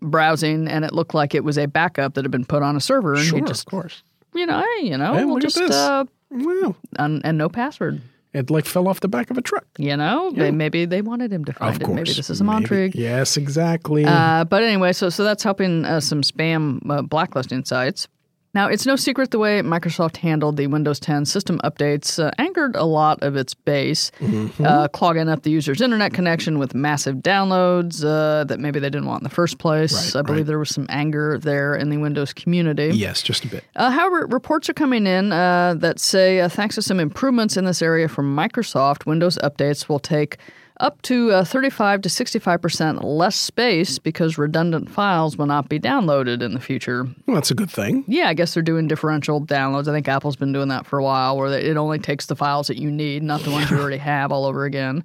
browsing, 0.00 0.68
and 0.68 0.84
it 0.84 0.92
looked 0.92 1.14
like 1.14 1.34
it 1.34 1.42
was 1.42 1.58
a 1.58 1.66
backup 1.66 2.14
that 2.14 2.24
had 2.24 2.30
been 2.30 2.44
put 2.44 2.62
on 2.62 2.76
a 2.76 2.80
server, 2.80 3.14
and 3.14 3.24
Sure, 3.24 3.38
he 3.40 3.44
just, 3.44 3.62
of 3.66 3.70
course. 3.72 4.04
you 4.34 4.46
know, 4.46 4.60
hey, 4.76 4.86
you 4.86 4.96
know, 4.96 5.14
Hey, 5.14 5.24
we'll 5.24 5.38
just 5.40 5.58
uh, 5.58 6.04
Well, 6.30 6.76
and, 6.96 7.20
and 7.24 7.36
no 7.36 7.48
password. 7.48 8.00
It 8.34 8.50
like 8.50 8.66
fell 8.66 8.88
off 8.88 9.00
the 9.00 9.08
back 9.08 9.30
of 9.30 9.38
a 9.38 9.42
truck. 9.42 9.66
You 9.78 9.96
know, 9.96 10.30
they, 10.34 10.50
maybe 10.50 10.84
they 10.84 11.02
wanted 11.02 11.32
him 11.32 11.44
to 11.46 11.52
find 11.52 11.74
Of 11.74 11.80
it. 11.80 11.84
course. 11.84 11.96
Maybe 11.96 12.12
this 12.12 12.30
is 12.30 12.40
a. 12.40 12.44
Montrig. 12.44 12.94
Yes, 12.94 13.36
exactly. 13.36 14.04
Uh, 14.04 14.44
but 14.44 14.62
anyway, 14.62 14.92
so 14.92 15.08
so 15.10 15.24
that's 15.24 15.42
helping 15.42 15.84
uh, 15.84 16.00
some 16.00 16.22
spam 16.22 16.80
uh, 16.90 17.02
blacklisting 17.02 17.64
sites. 17.64 18.08
Now, 18.54 18.68
it's 18.68 18.86
no 18.86 18.96
secret 18.96 19.30
the 19.30 19.38
way 19.38 19.60
Microsoft 19.60 20.16
handled 20.16 20.56
the 20.56 20.66
Windows 20.66 20.98
10 21.00 21.26
system 21.26 21.60
updates 21.62 22.22
uh, 22.22 22.30
angered 22.38 22.76
a 22.76 22.84
lot 22.84 23.22
of 23.22 23.36
its 23.36 23.54
base, 23.54 24.10
Mm-hmm. 24.20 24.64
uh, 24.64 24.88
clogging 24.88 25.28
up 25.28 25.42
the 25.42 25.50
user's 25.50 25.80
internet 25.80 26.12
connection 26.14 26.58
with 26.58 26.74
massive 26.74 27.16
downloads 27.16 28.02
uh, 28.04 28.44
that 28.44 28.58
maybe 28.58 28.80
they 28.80 28.88
didn't 28.90 29.06
want 29.06 29.20
in 29.22 29.24
the 29.24 29.34
first 29.34 29.58
place. 29.58 30.14
Right, 30.14 30.20
I 30.20 30.22
believe 30.22 30.40
right. 30.40 30.46
there 30.46 30.58
was 30.58 30.70
some 30.70 30.86
anger 30.88 31.38
there 31.38 31.74
in 31.76 31.90
the 31.90 31.98
Windows 31.98 32.32
community. 32.32 32.90
yes, 32.94 33.22
just 33.22 33.44
a 33.44 33.48
bit. 33.48 33.64
Uh, 33.76 33.90
however, 33.90 34.26
reports 34.26 34.68
are 34.68 34.74
coming 34.74 35.06
in 35.06 35.32
uh, 35.32 35.74
that 35.78 36.00
say, 36.00 36.40
uh, 36.40 36.48
thanks 36.48 36.74
to 36.76 36.82
some 36.82 36.98
improvements 37.00 37.56
in 37.56 37.64
this 37.64 37.82
area 37.82 38.08
from 38.08 38.34
Microsoft, 38.34 39.06
Windows 39.06 39.38
updates 39.42 39.88
will 39.88 39.98
take 40.00 40.38
up 40.80 41.00
to 41.02 41.32
uh, 41.32 41.44
35 41.44 42.02
to 42.02 42.08
65 42.08 42.62
percent 42.62 43.04
less 43.04 43.36
space 43.36 43.98
because 43.98 44.38
redundant 44.38 44.90
files 44.90 45.36
will 45.36 45.46
not 45.46 45.68
be 45.68 45.78
downloaded 45.80 46.42
in 46.42 46.54
the 46.54 46.60
future. 46.60 47.04
Well, 47.26 47.34
that's 47.34 47.50
a 47.50 47.54
good 47.54 47.70
thing. 47.70 48.04
Yeah, 48.06 48.28
I 48.28 48.34
guess 48.34 48.54
they're 48.54 48.62
doing 48.62 48.86
differential 48.88 49.40
downloads. 49.40 49.88
I 49.88 49.92
think 49.92 50.08
Apple's 50.08 50.36
been 50.36 50.52
doing 50.52 50.68
that 50.68 50.86
for 50.86 50.98
a 50.98 51.02
while, 51.04 51.36
where 51.36 51.50
they- 51.50 51.62
it 51.64 51.76
only 51.76 51.98
takes 51.98 52.26
the 52.26 52.36
files 52.36 52.66
that 52.68 52.76
you 52.78 52.90
need, 52.90 53.22
not 53.22 53.40
the 53.42 53.50
ones 53.50 53.70
you 53.70 53.78
already 53.78 53.96
have, 53.98 54.30
all 54.32 54.44
over 54.44 54.64
again. 54.64 55.04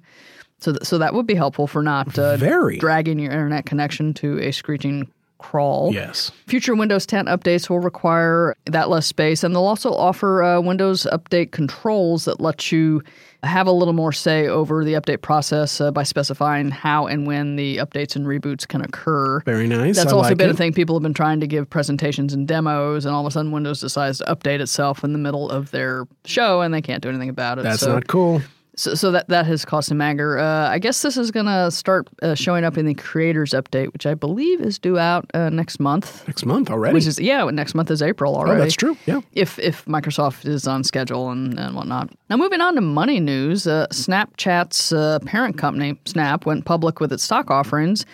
So, 0.60 0.72
th- 0.72 0.84
so 0.84 0.98
that 0.98 1.12
would 1.14 1.26
be 1.26 1.34
helpful 1.34 1.66
for 1.66 1.82
not 1.82 2.18
uh, 2.18 2.36
Very. 2.36 2.78
dragging 2.78 3.18
your 3.18 3.32
internet 3.32 3.66
connection 3.66 4.14
to 4.14 4.38
a 4.40 4.50
screeching 4.52 5.08
crawl. 5.38 5.90
Yes. 5.92 6.30
Future 6.46 6.74
Windows 6.74 7.04
10 7.04 7.26
updates 7.26 7.68
will 7.68 7.80
require 7.80 8.54
that 8.66 8.88
less 8.88 9.04
space, 9.06 9.44
and 9.44 9.54
they'll 9.54 9.64
also 9.66 9.92
offer 9.92 10.42
uh, 10.42 10.60
Windows 10.60 11.06
Update 11.12 11.50
controls 11.50 12.24
that 12.24 12.40
let 12.40 12.72
you 12.72 13.02
have 13.44 13.66
a 13.66 13.72
little 13.72 13.94
more 13.94 14.12
say 14.12 14.46
over 14.46 14.84
the 14.84 14.94
update 14.94 15.22
process 15.22 15.80
uh, 15.80 15.90
by 15.90 16.02
specifying 16.02 16.70
how 16.70 17.06
and 17.06 17.26
when 17.26 17.56
the 17.56 17.78
updates 17.78 18.16
and 18.16 18.26
reboots 18.26 18.66
can 18.66 18.80
occur. 18.80 19.40
Very 19.40 19.66
nice. 19.66 19.96
That's 19.96 20.12
I 20.12 20.16
also 20.16 20.30
like 20.30 20.38
been 20.38 20.50
it. 20.50 20.54
a 20.54 20.56
thing 20.56 20.72
people 20.72 20.96
have 20.96 21.02
been 21.02 21.14
trying 21.14 21.40
to 21.40 21.46
give 21.46 21.68
presentations 21.68 22.32
and 22.32 22.48
demos, 22.48 23.04
and 23.04 23.14
all 23.14 23.20
of 23.20 23.26
a 23.26 23.30
sudden 23.30 23.52
Windows 23.52 23.80
decides 23.80 24.18
to 24.18 24.24
update 24.24 24.60
itself 24.60 25.04
in 25.04 25.12
the 25.12 25.18
middle 25.18 25.50
of 25.50 25.70
their 25.70 26.06
show, 26.24 26.60
and 26.60 26.72
they 26.72 26.82
can't 26.82 27.02
do 27.02 27.08
anything 27.08 27.28
about 27.28 27.58
it. 27.58 27.62
That's 27.62 27.80
so, 27.80 27.94
not 27.94 28.06
cool. 28.06 28.42
So, 28.76 28.94
so 28.94 29.10
that 29.12 29.28
that 29.28 29.46
has 29.46 29.64
caused 29.64 29.88
some 29.88 30.00
anger. 30.00 30.38
Uh, 30.38 30.68
I 30.68 30.78
guess 30.78 31.02
this 31.02 31.16
is 31.16 31.30
going 31.30 31.46
to 31.46 31.70
start 31.70 32.08
uh, 32.22 32.34
showing 32.34 32.64
up 32.64 32.76
in 32.76 32.86
the 32.86 32.94
Creators 32.94 33.50
Update, 33.50 33.92
which 33.92 34.06
I 34.06 34.14
believe 34.14 34.60
is 34.60 34.78
due 34.78 34.98
out 34.98 35.30
uh, 35.34 35.50
next 35.50 35.80
month. 35.80 36.26
Next 36.26 36.44
month 36.44 36.70
already. 36.70 36.94
Which 36.94 37.06
is 37.06 37.18
yeah, 37.18 37.44
next 37.50 37.74
month 37.74 37.90
is 37.90 38.02
April 38.02 38.36
already. 38.36 38.60
oh, 38.60 38.64
that's 38.64 38.74
true. 38.74 38.96
Yeah. 39.06 39.20
If 39.32 39.58
if 39.58 39.84
Microsoft 39.84 40.46
is 40.46 40.66
on 40.66 40.84
schedule 40.84 41.30
and, 41.30 41.58
and 41.58 41.74
whatnot. 41.74 42.10
Now 42.30 42.36
moving 42.36 42.60
on 42.60 42.74
to 42.74 42.80
money 42.80 43.20
news, 43.20 43.66
uh, 43.66 43.86
Snapchat's 43.90 44.92
uh, 44.92 45.18
parent 45.20 45.58
company 45.58 45.98
Snap 46.04 46.46
went 46.46 46.64
public 46.64 47.00
with 47.00 47.12
its 47.12 47.22
stock 47.22 47.50
offerings. 47.50 48.04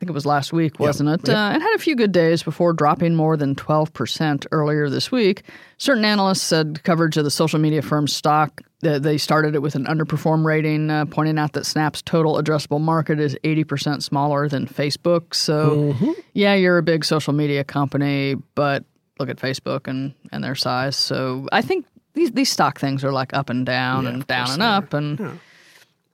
I 0.00 0.02
think 0.02 0.08
it 0.10 0.14
was 0.14 0.24
last 0.24 0.50
week, 0.54 0.80
wasn't 0.80 1.10
it? 1.10 1.28
Uh, 1.28 1.50
and 1.52 1.62
had 1.62 1.74
a 1.74 1.78
few 1.78 1.94
good 1.94 2.10
days 2.10 2.42
before 2.42 2.72
dropping 2.72 3.14
more 3.14 3.36
than 3.36 3.54
12% 3.54 4.46
earlier 4.50 4.88
this 4.88 5.12
week. 5.12 5.42
Certain 5.76 6.06
analysts 6.06 6.40
said 6.40 6.82
coverage 6.84 7.18
of 7.18 7.24
the 7.24 7.30
social 7.30 7.58
media 7.58 7.82
firm's 7.82 8.16
stock, 8.16 8.62
uh, 8.82 8.98
they 8.98 9.18
started 9.18 9.54
it 9.54 9.60
with 9.60 9.74
an 9.74 9.84
underperform 9.84 10.42
rating, 10.46 10.88
uh, 10.90 11.04
pointing 11.04 11.38
out 11.38 11.52
that 11.52 11.66
Snap's 11.66 12.00
total 12.00 12.42
addressable 12.42 12.80
market 12.80 13.20
is 13.20 13.36
80% 13.44 14.02
smaller 14.02 14.48
than 14.48 14.66
Facebook. 14.66 15.34
So, 15.34 15.94
yeah, 16.32 16.54
you're 16.54 16.78
a 16.78 16.82
big 16.82 17.04
social 17.04 17.34
media 17.34 17.62
company, 17.62 18.36
but 18.54 18.84
look 19.18 19.28
at 19.28 19.36
Facebook 19.36 19.86
and, 19.86 20.14
and 20.32 20.42
their 20.42 20.54
size. 20.54 20.96
So 20.96 21.46
I 21.52 21.60
think 21.60 21.84
these, 22.14 22.32
these 22.32 22.50
stock 22.50 22.80
things 22.80 23.04
are 23.04 23.12
like 23.12 23.34
up 23.34 23.50
and 23.50 23.66
down 23.66 24.04
Yeah, 24.04 24.10
and 24.10 24.26
down 24.26 24.50
and 24.50 24.62
up. 24.62 24.94
And 24.94 25.38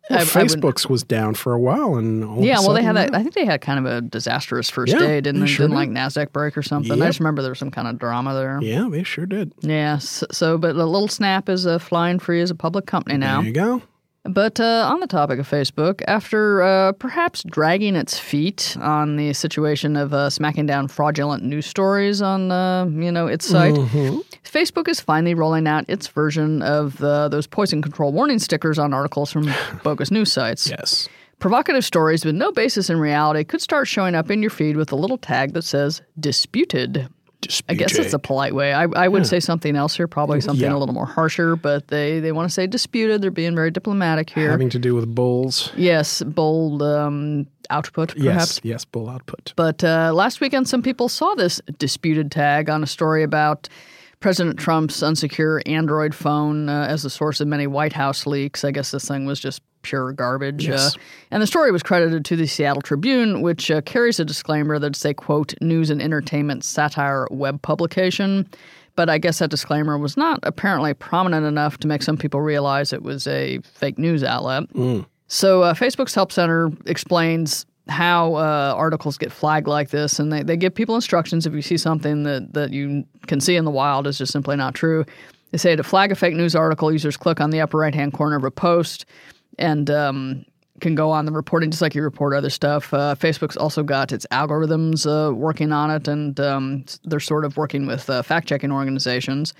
Well, 0.08 0.18
I- 0.20 0.22
I 0.22 0.24
Facebook's 0.24 0.88
was 0.88 1.02
down 1.02 1.34
for 1.34 1.52
a 1.52 1.58
while, 1.58 1.96
and 1.96 2.22
a 2.22 2.42
yeah, 2.46 2.60
well, 2.60 2.74
they 2.74 2.82
had 2.82 2.94
that. 2.96 3.14
I 3.14 3.22
think 3.22 3.34
they 3.34 3.44
had 3.44 3.60
kind 3.60 3.78
of 3.78 3.86
a 3.92 4.00
disastrous 4.00 4.70
first 4.70 4.92
Yeah, 4.92 5.00
day, 5.00 5.20
didn't 5.20 5.40
they 5.40 5.46
sure 5.46 5.64
didn't 5.66 5.76
like. 5.76 5.88
Nasdaq 5.90 6.32
break 6.32 6.56
or 6.56 6.62
something. 6.62 7.00
I 7.02 7.06
just 7.06 7.18
remember 7.18 7.42
there 7.42 7.50
was 7.50 7.58
some 7.58 7.70
kind 7.72 7.88
of 7.88 7.98
drama 7.98 8.34
there. 8.34 8.60
Yeah, 8.62 8.88
they 8.90 9.02
sure 9.02 9.26
did. 9.26 9.52
Yeah. 9.62 9.98
So, 9.98 10.26
so 10.30 10.58
but 10.58 10.76
the 10.76 10.86
little 10.86 11.08
Snap 11.08 11.48
is 11.48 11.66
uh, 11.66 11.78
flying 11.78 12.18
free 12.18 12.40
as 12.40 12.50
a 12.50 12.54
public 12.54 12.86
company 12.86 13.16
now. 13.18 13.38
There 13.40 13.48
you 13.48 13.52
go. 13.54 13.82
But 14.28 14.58
uh, 14.58 14.88
on 14.92 14.98
the 14.98 15.06
topic 15.06 15.38
of 15.38 15.48
Facebook, 15.48 16.02
after 16.08 16.60
uh, 16.60 16.90
perhaps 16.92 17.44
dragging 17.44 17.94
its 17.94 18.18
feet 18.18 18.76
on 18.80 19.14
the 19.16 19.32
situation 19.32 19.96
of 19.96 20.12
uh, 20.12 20.30
smacking 20.30 20.66
down 20.66 20.88
fraudulent 20.88 21.44
news 21.44 21.64
stories 21.66 22.20
on 22.20 22.50
uh, 22.50 22.86
you 22.86 23.12
know 23.12 23.28
its 23.28 23.46
site, 23.46 23.74
Mm-hmm. 23.74 24.18
Facebook 24.50 24.88
is 24.88 25.00
finally 25.00 25.34
rolling 25.34 25.66
out 25.66 25.84
its 25.88 26.06
version 26.08 26.62
of 26.62 27.02
uh, 27.02 27.28
those 27.28 27.46
poison 27.46 27.82
control 27.82 28.12
warning 28.12 28.38
stickers 28.38 28.78
on 28.78 28.94
articles 28.94 29.30
from 29.32 29.48
bogus 29.82 30.10
news 30.10 30.32
sites. 30.32 30.68
Yes. 30.70 31.08
Provocative 31.38 31.84
stories 31.84 32.24
with 32.24 32.34
no 32.34 32.50
basis 32.52 32.88
in 32.88 32.98
reality 32.98 33.44
could 33.44 33.60
start 33.60 33.86
showing 33.88 34.14
up 34.14 34.30
in 34.30 34.40
your 34.40 34.50
feed 34.50 34.76
with 34.76 34.90
a 34.92 34.96
little 34.96 35.18
tag 35.18 35.52
that 35.52 35.62
says 35.62 36.00
disputed. 36.18 37.08
I 37.68 37.74
guess 37.74 37.94
it's 37.96 38.14
a 38.14 38.18
polite 38.18 38.54
way. 38.54 38.72
I, 38.72 38.84
I 38.84 39.06
would 39.06 39.26
say 39.26 39.38
something 39.38 39.76
else 39.76 39.94
here, 39.96 40.08
probably 40.08 40.40
something 40.40 40.64
Yeah. 40.64 40.74
a 40.74 40.78
little 40.78 40.94
more 40.94 41.06
harsher, 41.06 41.54
but 41.54 41.88
they, 41.88 42.18
they 42.18 42.32
want 42.32 42.48
to 42.48 42.52
say 42.52 42.66
disputed. 42.66 43.20
They're 43.22 43.30
being 43.30 43.54
very 43.54 43.70
diplomatic 43.70 44.30
here. 44.30 44.50
having 44.50 44.70
to 44.70 44.78
do 44.78 44.94
with 44.94 45.14
bulls. 45.14 45.70
yes, 45.76 46.22
bull 46.22 46.82
um, 46.82 47.46
output, 47.70 48.16
perhaps. 48.16 48.24
Yes, 48.24 48.60
yes, 48.64 48.84
bull 48.86 49.08
output. 49.08 49.52
But 49.54 49.84
uh, 49.84 50.12
last 50.14 50.40
weekend, 50.40 50.68
some 50.68 50.82
people 50.82 51.08
saw 51.08 51.34
this 51.34 51.60
disputed 51.78 52.32
tag 52.32 52.68
on 52.70 52.82
a 52.82 52.86
story 52.86 53.22
about 53.22 53.68
President 54.20 54.58
Trump's 54.58 55.02
unsecure 55.02 55.60
Android 55.66 56.14
phone 56.14 56.68
uh, 56.68 56.86
as 56.88 57.02
the 57.02 57.10
source 57.10 57.40
of 57.40 57.48
many 57.48 57.66
White 57.66 57.92
House 57.92 58.26
leaks. 58.26 58.64
I 58.64 58.70
guess 58.70 58.90
this 58.90 59.06
thing 59.06 59.26
was 59.26 59.38
just 59.38 59.62
pure 59.82 60.12
garbage. 60.12 60.66
Yes. 60.66 60.96
Uh, 60.96 60.98
and 61.30 61.42
the 61.42 61.46
story 61.46 61.70
was 61.70 61.82
credited 61.82 62.24
to 62.24 62.36
the 62.36 62.46
Seattle 62.46 62.82
Tribune, 62.82 63.42
which 63.42 63.70
uh, 63.70 63.80
carries 63.82 64.18
a 64.18 64.24
disclaimer 64.24 64.78
that 64.78 64.88
it's 64.88 65.04
a 65.04 65.14
quote, 65.14 65.54
news 65.60 65.90
and 65.90 66.02
entertainment 66.02 66.64
satire 66.64 67.28
web 67.30 67.62
publication. 67.62 68.48
But 68.96 69.10
I 69.10 69.18
guess 69.18 69.38
that 69.40 69.50
disclaimer 69.50 69.98
was 69.98 70.16
not 70.16 70.40
apparently 70.42 70.94
prominent 70.94 71.44
enough 71.44 71.76
to 71.78 71.88
make 71.88 72.02
some 72.02 72.16
people 72.16 72.40
realize 72.40 72.92
it 72.94 73.02
was 73.02 73.26
a 73.26 73.60
fake 73.60 73.98
news 73.98 74.24
outlet. 74.24 74.64
So 75.28 75.62
uh, 75.62 75.74
Facebook's 75.74 76.14
Help 76.14 76.32
Center 76.32 76.70
explains 76.86 77.66
how 77.88 78.34
uh, 78.34 78.74
articles 78.76 79.16
get 79.16 79.32
flagged 79.32 79.68
like 79.68 79.90
this, 79.90 80.18
and 80.18 80.32
they, 80.32 80.42
they 80.42 80.56
give 80.56 80.74
people 80.74 80.94
instructions 80.94 81.46
if 81.46 81.52
you 81.52 81.62
see 81.62 81.76
something 81.76 82.24
that, 82.24 82.52
that 82.52 82.72
you 82.72 83.04
can 83.26 83.40
see 83.40 83.56
in 83.56 83.64
the 83.64 83.70
wild 83.70 84.06
is 84.06 84.18
just 84.18 84.32
simply 84.32 84.56
not 84.56 84.74
true. 84.74 85.04
They 85.52 85.58
say 85.58 85.76
to 85.76 85.84
flag 85.84 86.10
a 86.10 86.16
fake 86.16 86.34
news 86.34 86.56
article, 86.56 86.92
users 86.92 87.16
click 87.16 87.40
on 87.40 87.50
the 87.50 87.60
upper 87.60 87.78
right 87.78 87.94
hand 87.94 88.12
corner 88.12 88.36
of 88.36 88.44
a 88.44 88.50
post 88.50 89.06
and 89.58 89.88
um, 89.88 90.44
can 90.80 90.94
go 90.94 91.10
on 91.10 91.26
the 91.26 91.32
reporting 91.32 91.70
just 91.70 91.80
like 91.80 91.94
you 91.94 92.02
report 92.02 92.34
other 92.34 92.50
stuff. 92.50 92.92
Uh, 92.92 93.14
Facebook's 93.14 93.56
also 93.56 93.82
got 93.82 94.10
its 94.10 94.26
algorithms 94.32 95.06
uh, 95.06 95.32
working 95.32 95.72
on 95.72 95.90
it, 95.90 96.08
and 96.08 96.38
um, 96.40 96.84
they're 97.04 97.20
sort 97.20 97.44
of 97.44 97.56
working 97.56 97.86
with 97.86 98.10
uh, 98.10 98.22
fact 98.22 98.48
checking 98.48 98.72
organizations. 98.72 99.54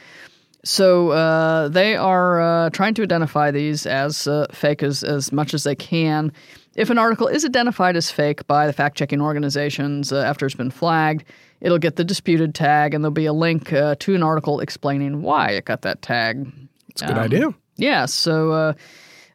So 0.65 1.11
uh, 1.11 1.69
they 1.69 1.95
are 1.97 2.41
uh, 2.41 2.71
trying 2.71 2.95
to 2.95 3.03
identify 3.03 3.53
these 3.53 3.87
as 3.87 4.27
fake 4.51 4.83
as, 4.83 5.05
as 5.05 5.31
much 5.31 5.55
as 5.55 5.63
they 5.63 5.77
can. 5.77 6.33
If 6.77 6.91
an 6.91 6.99
article 6.99 7.27
is 7.27 7.45
identified 7.45 7.97
as 7.97 8.11
fake 8.11 8.47
by 8.47 8.67
the 8.67 8.73
fact 8.73 8.99
checking 8.99 9.23
organizations 9.23 10.13
uh, 10.13 10.19
after 10.19 10.45
it's 10.45 10.55
been 10.55 10.71
flagged, 10.71 11.25
it'll 11.61 11.79
get 11.79 11.97
the 11.97 12.05
disputed 12.05 12.55
tag, 12.55 12.93
and 12.93 13.03
there'll 13.03 13.13
be 13.13 13.25
a 13.25 13.33
link 13.33 13.73
uh, 13.73 13.97
to 14.01 14.15
an 14.15 14.23
article 14.23 14.61
explaining 14.61 15.23
why 15.23 15.51
it 15.51 15.65
got 15.65 15.81
that 15.83 16.03
tag. 16.03 16.47
It's 16.91 17.01
a 17.01 17.07
good 17.07 17.19
idea. 17.19 17.55
Yeah, 17.77 18.05
so 18.05 18.53
uh, 18.53 18.73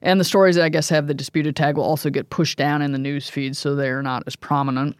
and 0.04 0.20
the 0.20 0.24
stories 0.24 0.56
that 0.56 0.64
I 0.64 0.70
guess 0.70 0.90
have 0.90 1.08
the 1.08 1.16
disputed 1.16 1.56
tag 1.56 1.78
will 1.78 1.84
also 1.84 2.12
get 2.12 2.30
pushed 2.30 2.60
down 2.60 2.84
in 2.84 2.92
the 2.92 3.00
news 3.00 3.28
feed, 3.28 3.58
so 3.58 3.76
they're 3.76 4.04
not 4.04 4.24
as 4.28 4.36
prominent. 4.36 4.96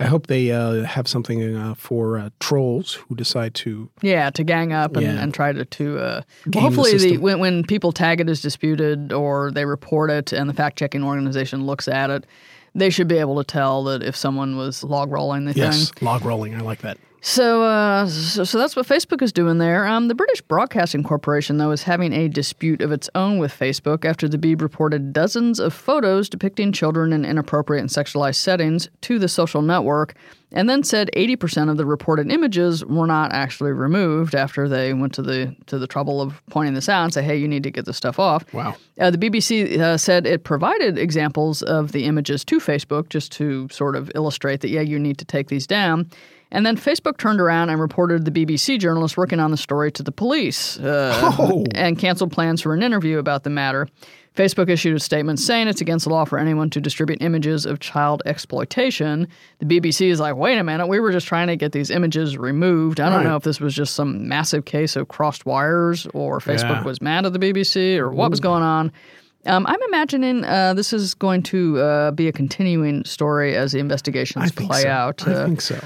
I 0.00 0.06
hope 0.06 0.26
they 0.28 0.50
uh, 0.50 0.82
have 0.84 1.06
something 1.06 1.54
uh, 1.54 1.74
for 1.74 2.18
uh, 2.18 2.30
trolls 2.40 2.94
who 2.94 3.14
decide 3.14 3.54
to. 3.56 3.90
Yeah, 4.02 4.30
to 4.30 4.42
gang 4.42 4.72
up 4.72 4.96
and, 4.96 5.04
Yeah. 5.04 5.22
and 5.22 5.32
try 5.34 5.52
to 5.52 5.64
to 5.64 5.98
uh, 5.98 6.22
well, 6.52 6.62
hopefully 6.64 6.92
the, 6.92 6.98
system. 6.98 7.20
when 7.22 7.38
when 7.38 7.62
people 7.64 7.92
tag 7.92 8.20
it 8.20 8.28
as 8.28 8.40
disputed 8.40 9.12
or 9.12 9.50
they 9.52 9.64
report 9.66 10.10
it 10.10 10.32
and 10.32 10.48
the 10.48 10.54
fact 10.54 10.78
checking 10.78 11.04
organization 11.04 11.66
looks 11.66 11.86
at 11.86 12.08
it, 12.10 12.24
they 12.74 12.88
should 12.90 13.08
be 13.08 13.18
able 13.18 13.36
to 13.36 13.44
tell 13.44 13.84
that 13.84 14.02
if 14.02 14.16
someone 14.16 14.56
was 14.56 14.82
log 14.82 15.12
rolling 15.12 15.44
the 15.44 15.52
Yes, 15.52 15.90
thing. 15.90 16.06
log 16.06 16.24
rolling. 16.24 16.54
I 16.54 16.60
like 16.60 16.80
that. 16.80 16.96
So, 17.22 17.64
uh, 17.64 18.06
so, 18.06 18.44
so 18.44 18.58
that's 18.58 18.74
what 18.74 18.86
Facebook 18.86 19.20
is 19.20 19.32
doing 19.32 19.58
there. 19.58 19.86
Um, 19.86 20.08
the 20.08 20.14
British 20.14 20.40
Broadcasting 20.40 21.02
Corporation, 21.02 21.58
though, 21.58 21.70
is 21.70 21.82
having 21.82 22.14
a 22.14 22.28
dispute 22.28 22.80
of 22.80 22.92
its 22.92 23.10
own 23.14 23.38
with 23.38 23.52
Facebook 23.52 24.06
after 24.06 24.26
the 24.26 24.38
Beeb 24.38 24.62
reported 24.62 25.12
dozens 25.12 25.60
of 25.60 25.74
photos 25.74 26.30
depicting 26.30 26.72
children 26.72 27.12
in 27.12 27.26
inappropriate 27.26 27.82
and 27.82 27.90
sexualized 27.90 28.36
settings 28.36 28.88
to 29.02 29.18
the 29.18 29.28
social 29.28 29.60
network, 29.60 30.14
and 30.52 30.68
then 30.68 30.82
said 30.82 31.10
80% 31.14 31.70
of 31.70 31.76
the 31.76 31.84
reported 31.84 32.32
images 32.32 32.84
were 32.86 33.06
not 33.06 33.32
actually 33.32 33.72
removed 33.72 34.34
after 34.34 34.66
they 34.66 34.94
went 34.94 35.12
to 35.14 35.22
the 35.22 35.54
to 35.66 35.78
the 35.78 35.86
trouble 35.86 36.22
of 36.22 36.40
pointing 36.50 36.74
this 36.74 36.88
out 36.88 37.04
and 37.04 37.12
say, 37.12 37.22
"Hey, 37.22 37.36
you 37.36 37.46
need 37.46 37.62
to 37.64 37.70
get 37.70 37.84
this 37.84 37.98
stuff 37.98 38.18
off." 38.18 38.50
Wow. 38.54 38.76
Uh, 38.98 39.10
the 39.10 39.18
BBC 39.18 39.78
uh, 39.78 39.96
said 39.98 40.26
it 40.26 40.44
provided 40.44 40.98
examples 40.98 41.62
of 41.62 41.92
the 41.92 42.06
images 42.06 42.44
to 42.46 42.58
Facebook 42.58 43.10
just 43.10 43.30
to 43.32 43.68
sort 43.70 43.94
of 43.94 44.10
illustrate 44.14 44.60
that, 44.62 44.70
yeah, 44.70 44.80
you 44.80 44.98
need 44.98 45.18
to 45.18 45.24
take 45.24 45.48
these 45.48 45.66
down. 45.66 46.10
And 46.52 46.66
then 46.66 46.76
Facebook 46.76 47.16
turned 47.16 47.40
around 47.40 47.70
and 47.70 47.80
reported 47.80 48.24
the 48.24 48.30
BBC 48.32 48.78
journalist 48.78 49.16
working 49.16 49.38
on 49.38 49.50
the 49.52 49.56
story 49.56 49.92
to 49.92 50.02
the 50.02 50.12
police 50.12 50.78
uh, 50.80 51.12
Oh. 51.38 51.64
and 51.74 51.98
canceled 51.98 52.32
plans 52.32 52.60
for 52.60 52.74
an 52.74 52.82
interview 52.82 53.18
about 53.18 53.44
the 53.44 53.50
matter. 53.50 53.86
Facebook 54.36 54.68
issued 54.68 54.96
a 54.96 55.00
statement 55.00 55.38
saying 55.40 55.66
it's 55.68 55.80
against 55.80 56.04
the 56.06 56.10
law 56.10 56.24
for 56.24 56.38
anyone 56.38 56.70
to 56.70 56.80
distribute 56.80 57.20
images 57.20 57.66
of 57.66 57.80
child 57.80 58.22
exploitation. 58.26 59.26
The 59.58 59.66
BBC 59.80 60.08
is 60.10 60.20
like, 60.20 60.36
wait 60.36 60.56
a 60.58 60.64
minute, 60.64 60.86
we 60.86 61.00
were 61.00 61.10
just 61.12 61.26
trying 61.26 61.48
to 61.48 61.56
get 61.56 61.72
these 61.72 61.90
images 61.90 62.38
removed. 62.38 63.00
I 63.00 63.10
don't 63.10 63.18
Right. 63.18 63.26
know 63.26 63.36
if 63.36 63.42
this 63.42 63.60
was 63.60 63.74
just 63.74 63.94
some 63.94 64.28
massive 64.28 64.64
case 64.64 64.94
of 64.96 65.08
crossed 65.08 65.46
wires 65.46 66.06
or 66.14 66.38
Facebook 66.38 66.70
Yeah. 66.78 66.82
was 66.84 67.00
mad 67.02 67.26
at 67.26 67.32
the 67.32 67.38
BBC 67.40 67.98
or 67.98 68.10
what 68.10 68.30
was 68.30 68.40
going 68.40 68.62
on. 68.62 68.92
Um, 69.46 69.66
I'm 69.66 69.82
imagining 69.88 70.44
uh, 70.44 70.74
this 70.74 70.92
is 70.92 71.14
going 71.14 71.42
to 71.44 71.78
uh, 71.80 72.10
be 72.12 72.28
a 72.28 72.32
continuing 72.32 73.04
story 73.04 73.56
as 73.56 73.72
the 73.72 73.78
investigations 73.78 74.52
I 74.52 74.64
play 74.66 74.82
so. 74.82 74.88
out. 74.90 75.26
I 75.26 75.32
Uh, 75.32 75.46
think 75.46 75.60
so. 75.60 75.78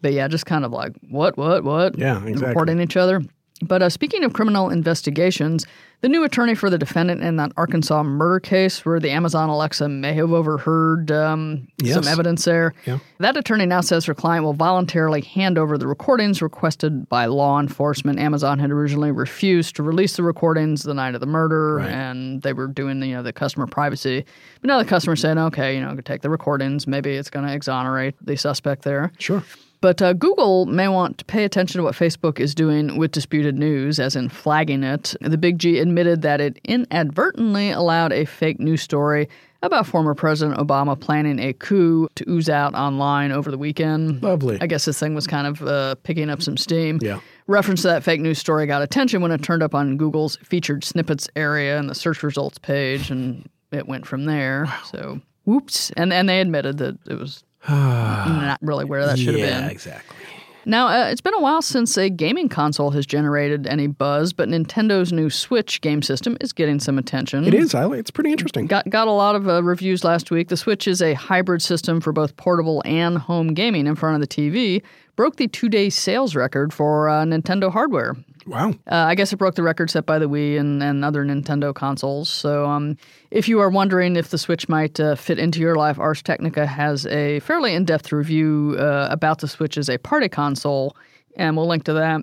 But 0.00 0.12
yeah, 0.12 0.28
just 0.28 0.46
kind 0.46 0.64
of 0.64 0.72
like 0.72 0.92
what, 1.08 1.36
what, 1.36 1.64
what? 1.64 1.98
Yeah, 1.98 2.16
exactly. 2.24 2.48
Reporting 2.48 2.80
each 2.80 2.96
other. 2.96 3.22
But 3.62 3.82
uh, 3.82 3.90
speaking 3.90 4.24
of 4.24 4.32
criminal 4.32 4.70
investigations, 4.70 5.66
the 6.02 6.08
new 6.08 6.24
attorney 6.24 6.54
for 6.54 6.70
the 6.70 6.78
defendant 6.78 7.22
in 7.22 7.36
that 7.36 7.52
Arkansas 7.56 8.02
murder 8.02 8.40
case, 8.40 8.84
where 8.84 8.98
the 8.98 9.10
Amazon 9.10 9.48
Alexa 9.50 9.88
may 9.88 10.14
have 10.14 10.32
overheard 10.32 11.10
um, 11.10 11.68
some 11.84 12.06
evidence 12.08 12.44
there, 12.44 12.72
Yeah. 12.86 12.98
that 13.18 13.36
attorney 13.36 13.66
now 13.66 13.80
says 13.82 14.06
her 14.06 14.14
client 14.14 14.44
will 14.44 14.54
voluntarily 14.54 15.20
hand 15.20 15.58
over 15.58 15.76
the 15.76 15.86
recordings 15.86 16.40
requested 16.40 17.08
by 17.08 17.26
law 17.26 17.60
enforcement. 17.60 18.18
Amazon 18.18 18.58
had 18.58 18.70
originally 18.70 19.10
refused 19.10 19.76
to 19.76 19.82
release 19.82 20.16
the 20.16 20.22
recordings 20.22 20.82
the 20.84 20.94
night 20.94 21.14
of 21.14 21.20
the 21.20 21.26
murder, 21.26 21.76
Right. 21.76 21.90
and 21.90 22.40
they 22.42 22.52
were 22.52 22.66
doing 22.66 23.02
you 23.02 23.14
know 23.14 23.22
the 23.22 23.32
customer 23.32 23.66
privacy. 23.66 24.24
But 24.62 24.68
now 24.68 24.78
the 24.78 24.84
customer 24.88 25.16
said, 25.16 25.36
okay, 25.38 25.74
you 25.74 25.80
know, 25.82 25.94
take 25.96 26.22
the 26.22 26.30
recordings. 26.30 26.86
Maybe 26.86 27.10
it's 27.12 27.30
going 27.30 27.46
to 27.46 27.52
exonerate 27.52 28.14
the 28.24 28.36
suspect 28.36 28.82
there. 28.82 29.12
Sure. 29.18 29.42
But 29.82 30.02
uh, 30.02 30.12
Google 30.12 30.66
may 30.66 30.88
want 30.88 31.16
to 31.18 31.24
pay 31.24 31.44
attention 31.44 31.78
to 31.78 31.82
what 31.84 31.94
Facebook 31.94 32.38
is 32.38 32.54
doing 32.54 32.98
with 32.98 33.12
disputed 33.12 33.56
news, 33.58 33.98
as 33.98 34.14
in 34.14 34.28
flagging 34.28 34.82
it. 34.82 35.14
The 35.22 35.38
Big 35.38 35.58
G 35.58 35.78
admitted 35.90 36.22
that 36.22 36.40
it 36.40 36.58
inadvertently 36.64 37.70
allowed 37.70 38.12
a 38.12 38.24
fake 38.24 38.60
news 38.60 38.80
story 38.80 39.28
about 39.62 39.86
former 39.86 40.14
President 40.14 40.58
Obama 40.58 40.98
planning 40.98 41.38
a 41.38 41.52
coup 41.52 42.08
to 42.14 42.24
ooze 42.30 42.48
out 42.48 42.74
online 42.74 43.30
over 43.32 43.50
the 43.50 43.58
weekend. 43.58 44.22
Lovely. 44.22 44.56
I 44.60 44.66
guess 44.66 44.86
this 44.86 44.98
thing 44.98 45.14
was 45.14 45.26
kind 45.26 45.46
of 45.46 45.62
uh, 45.62 45.96
picking 45.96 46.30
up 46.30 46.40
some 46.40 46.56
steam. 46.56 46.98
Yeah. 47.02 47.20
Reference 47.46 47.82
to 47.82 47.88
that 47.88 48.02
fake 48.02 48.20
news 48.20 48.38
story 48.38 48.66
got 48.66 48.80
attention 48.80 49.20
when 49.20 49.32
it 49.32 49.42
turned 49.42 49.62
up 49.62 49.74
on 49.74 49.96
Google's 49.96 50.36
featured 50.36 50.84
snippets 50.84 51.28
area 51.36 51.78
in 51.78 51.88
the 51.88 51.94
search 51.94 52.22
results 52.22 52.58
page, 52.58 53.10
and 53.10 53.48
it 53.70 53.86
went 53.86 54.06
from 54.06 54.24
there. 54.24 54.72
So, 54.86 55.20
whoops. 55.44 55.90
And, 55.96 56.12
and 56.12 56.28
they 56.28 56.40
admitted 56.40 56.78
that 56.78 56.98
it 57.06 57.18
was 57.18 57.44
not 57.68 58.58
really 58.62 58.84
where 58.86 59.04
that 59.04 59.18
should 59.18 59.34
have 59.34 59.38
yeah, 59.38 59.60
been. 59.60 59.70
exactly. 59.70 60.16
Now, 60.66 60.88
uh, 60.88 61.06
it's 61.06 61.20
been 61.20 61.34
a 61.34 61.40
while 61.40 61.62
since 61.62 61.96
a 61.96 62.10
gaming 62.10 62.48
console 62.48 62.90
has 62.90 63.06
generated 63.06 63.66
any 63.66 63.86
buzz, 63.86 64.32
but 64.32 64.48
Nintendo's 64.48 65.12
new 65.12 65.30
Switch 65.30 65.80
game 65.80 66.02
system 66.02 66.36
is 66.40 66.52
getting 66.52 66.80
some 66.80 66.98
attention. 66.98 67.44
It 67.44 67.54
is. 67.54 67.74
I, 67.74 67.88
it's 67.92 68.10
pretty 68.10 68.30
interesting. 68.30 68.66
Got, 68.66 68.88
got 68.90 69.08
a 69.08 69.12
lot 69.12 69.34
of 69.34 69.48
uh, 69.48 69.62
reviews 69.62 70.04
last 70.04 70.30
week. 70.30 70.48
The 70.48 70.56
Switch 70.56 70.86
is 70.86 71.00
a 71.00 71.14
hybrid 71.14 71.62
system 71.62 72.00
for 72.00 72.12
both 72.12 72.36
portable 72.36 72.82
and 72.84 73.18
home 73.18 73.54
gaming 73.54 73.86
in 73.86 73.94
front 73.94 74.14
of 74.14 74.20
the 74.20 74.26
TV. 74.26 74.82
Broke 75.16 75.36
the 75.36 75.48
two 75.48 75.68
day 75.68 75.90
sales 75.90 76.34
record 76.34 76.72
for 76.72 77.08
uh, 77.08 77.24
Nintendo 77.24 77.70
hardware. 77.72 78.16
Wow. 78.50 78.70
Uh, 78.70 78.74
I 78.96 79.14
guess 79.14 79.32
it 79.32 79.36
broke 79.36 79.54
the 79.54 79.62
record 79.62 79.90
set 79.90 80.06
by 80.06 80.18
the 80.18 80.28
Wii 80.28 80.58
and, 80.58 80.82
and 80.82 81.04
other 81.04 81.24
Nintendo 81.24 81.72
consoles. 81.72 82.28
So, 82.28 82.66
um, 82.66 82.96
if 83.30 83.48
you 83.48 83.60
are 83.60 83.70
wondering 83.70 84.16
if 84.16 84.30
the 84.30 84.38
Switch 84.38 84.68
might 84.68 84.98
uh, 84.98 85.14
fit 85.14 85.38
into 85.38 85.60
your 85.60 85.76
life, 85.76 86.00
Ars 86.00 86.20
Technica 86.20 86.66
has 86.66 87.06
a 87.06 87.38
fairly 87.40 87.74
in 87.74 87.84
depth 87.84 88.10
review 88.10 88.74
uh, 88.76 89.06
about 89.08 89.38
the 89.38 89.46
Switch 89.46 89.78
as 89.78 89.88
a 89.88 89.98
party 89.98 90.28
console, 90.28 90.96
and 91.36 91.56
we'll 91.56 91.68
link 91.68 91.84
to 91.84 91.92
that. 91.92 92.22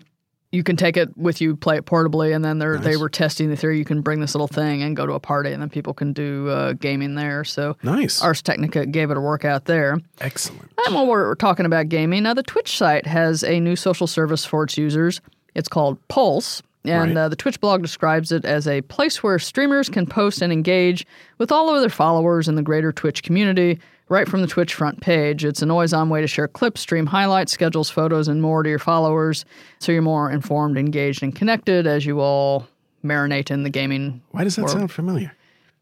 You 0.51 0.63
can 0.63 0.75
take 0.75 0.97
it 0.97 1.15
with 1.17 1.39
you, 1.39 1.55
play 1.55 1.77
it 1.77 1.85
portably, 1.85 2.35
and 2.35 2.43
then 2.43 2.57
they're, 2.59 2.77
they 2.77 2.97
were 2.97 3.09
testing 3.09 3.49
the 3.49 3.55
theory 3.55 3.77
you 3.77 3.85
can 3.85 4.01
bring 4.01 4.19
this 4.19 4.33
little 4.33 4.47
thing 4.47 4.81
and 4.81 4.97
go 4.97 5.05
to 5.05 5.13
a 5.13 5.19
party, 5.19 5.51
and 5.51 5.61
then 5.61 5.69
people 5.69 5.93
can 5.93 6.11
do 6.11 6.49
uh, 6.49 6.73
gaming 6.73 7.15
there. 7.15 7.45
So, 7.45 7.77
Nice. 7.83 8.21
Ars 8.21 8.41
Technica 8.41 8.85
gave 8.85 9.11
it 9.11 9.17
a 9.17 9.21
workout 9.21 9.65
there. 9.65 9.97
Excellent. 10.19 10.71
And 10.85 10.95
while 10.95 11.07
we're 11.07 11.35
talking 11.35 11.65
about 11.65 11.87
gaming, 11.87 12.23
now 12.23 12.33
the 12.33 12.43
Twitch 12.43 12.77
site 12.77 13.05
has 13.05 13.43
a 13.43 13.61
new 13.61 13.77
social 13.77 14.07
service 14.07 14.43
for 14.43 14.63
its 14.63 14.77
users. 14.77 15.21
It's 15.57 15.67
called 15.67 15.97
Pulse. 16.07 16.61
And 16.85 17.15
Right. 17.15 17.23
uh, 17.23 17.27
the 17.29 17.35
Twitch 17.35 17.59
blog 17.59 17.81
describes 17.81 18.31
it 18.31 18.45
as 18.45 18.65
a 18.65 18.79
place 18.83 19.21
where 19.21 19.37
streamers 19.39 19.89
can 19.89 20.05
post 20.05 20.41
and 20.41 20.53
engage 20.53 21.05
with 21.37 21.51
all 21.51 21.73
of 21.73 21.81
their 21.81 21.89
followers 21.89 22.47
in 22.47 22.55
the 22.55 22.61
greater 22.61 22.93
Twitch 22.93 23.23
community 23.23 23.79
right 24.07 24.25
from 24.29 24.39
the 24.41 24.47
Twitch 24.47 24.73
front 24.73 25.01
page. 25.01 25.43
It's 25.43 25.61
an 25.61 25.69
always 25.69 25.91
on 25.91 26.07
way 26.09 26.21
to 26.21 26.27
share 26.27 26.47
clips, 26.47 26.79
stream 26.79 27.07
highlights, 27.07 27.51
schedules, 27.51 27.89
photos, 27.89 28.29
and 28.29 28.41
more 28.41 28.63
to 28.63 28.69
your 28.69 28.79
followers 28.79 29.43
so 29.79 29.91
you're 29.91 30.01
more 30.01 30.31
informed, 30.31 30.77
engaged, 30.77 31.23
and 31.23 31.35
connected 31.35 31.85
as 31.87 32.05
you 32.05 32.21
all 32.21 32.65
marinate 33.03 33.51
in 33.51 33.63
the 33.63 33.69
gaming. 33.69 34.21
Why 34.31 34.45
does 34.45 34.55
that 34.55 34.69
sound 34.69 34.89
familiar? 34.91 35.33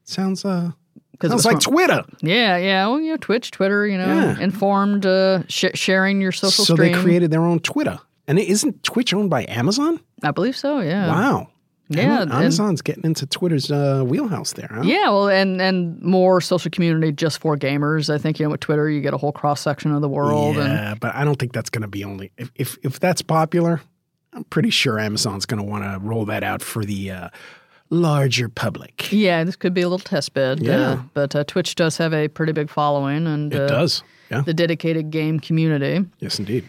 Sounds 0.05 0.43
uh 0.43 0.71
'Cause 1.19 1.29
it 1.29 1.31
sounds 1.31 1.33
was 1.33 1.45
like 1.45 1.61
from- 1.61 1.73
Twitter. 1.73 2.03
Yeah, 2.21 2.57
yeah. 2.57 2.87
Well, 2.87 2.99
you 2.99 3.11
know, 3.11 3.17
Twitch, 3.17 3.51
Twitter, 3.51 3.85
you 3.87 3.97
know, 3.97 4.05
Yeah. 4.05 4.39
informed, 4.39 5.05
uh, 5.05 5.43
sh- 5.47 5.65
sharing 5.75 6.19
your 6.19 6.31
social 6.33 6.65
So 6.65 6.73
stream. 6.73 6.91
they 6.93 6.99
created 6.99 7.29
their 7.31 7.41
own 7.43 7.59
Twitter. 7.59 7.99
And 8.27 8.39
it 8.39 8.47
isn't 8.47 8.83
Twitch 8.83 9.13
owned 9.13 9.29
by 9.29 9.45
Amazon? 9.47 9.99
I 10.23 10.31
believe 10.31 10.55
so, 10.57 10.79
yeah. 10.79 11.07
Wow. 11.07 11.47
Yeah, 11.89 12.01
Am- 12.01 12.21
and- 12.23 12.31
Amazon's 12.33 12.81
getting 12.81 13.03
into 13.03 13.27
Twitter's 13.27 13.69
uh, 13.71 14.03
wheelhouse 14.03 14.53
there, 14.53 14.69
huh? 14.73 14.81
Yeah, 14.83 15.09
well, 15.09 15.29
and 15.29 15.61
and 15.61 16.01
more 16.01 16.41
social 16.41 16.71
community 16.71 17.11
just 17.11 17.37
for 17.39 17.55
gamers. 17.55 18.11
I 18.11 18.17
think 18.17 18.39
you 18.39 18.45
know 18.47 18.49
with 18.49 18.61
Twitter, 18.61 18.89
you 18.89 19.01
get 19.01 19.13
a 19.13 19.17
whole 19.17 19.31
cross 19.31 19.61
section 19.61 19.91
of 19.91 20.01
the 20.01 20.09
world, 20.09 20.57
and 20.57 20.73
Yeah, 20.73 20.95
but 20.99 21.13
I 21.13 21.23
don't 21.23 21.37
think 21.37 21.53
that's 21.53 21.69
going 21.69 21.83
to 21.83 21.87
be 21.87 22.03
only 22.03 22.31
if, 22.37 22.49
if 22.55 22.77
if 22.81 22.99
that's 22.99 23.21
popular. 23.21 23.81
I'm 24.33 24.45
pretty 24.45 24.71
sure 24.71 24.97
Amazon's 24.97 25.45
going 25.45 25.59
to 25.63 25.69
want 25.69 25.83
to 25.83 25.99
roll 26.01 26.25
that 26.25 26.41
out 26.43 26.63
for 26.63 26.83
the 26.83 27.11
uh, 27.11 27.29
larger 27.91 28.49
public. 28.49 29.11
yeah, 29.11 29.43
this 29.43 29.55
could 29.55 29.73
be 29.75 29.81
a 29.81 29.85
little 29.87 29.99
test 29.99 30.33
bed. 30.33 30.59
Yeah. 30.61 30.79
uh, 30.89 31.01
but 31.13 31.35
uh, 31.35 31.43
Twitch 31.43 31.75
does 31.75 31.97
have 31.97 32.13
a 32.13 32.27
pretty 32.27 32.51
big 32.51 32.69
following, 32.71 33.27
and 33.27 33.53
It 33.53 33.61
uh, 33.61 33.67
does. 33.67 34.03
Yeah. 34.31 34.41
the 34.41 34.55
dedicated 34.55 35.11
game 35.11 35.39
community. 35.39 36.03
Yes, 36.19 36.39
indeed. 36.39 36.67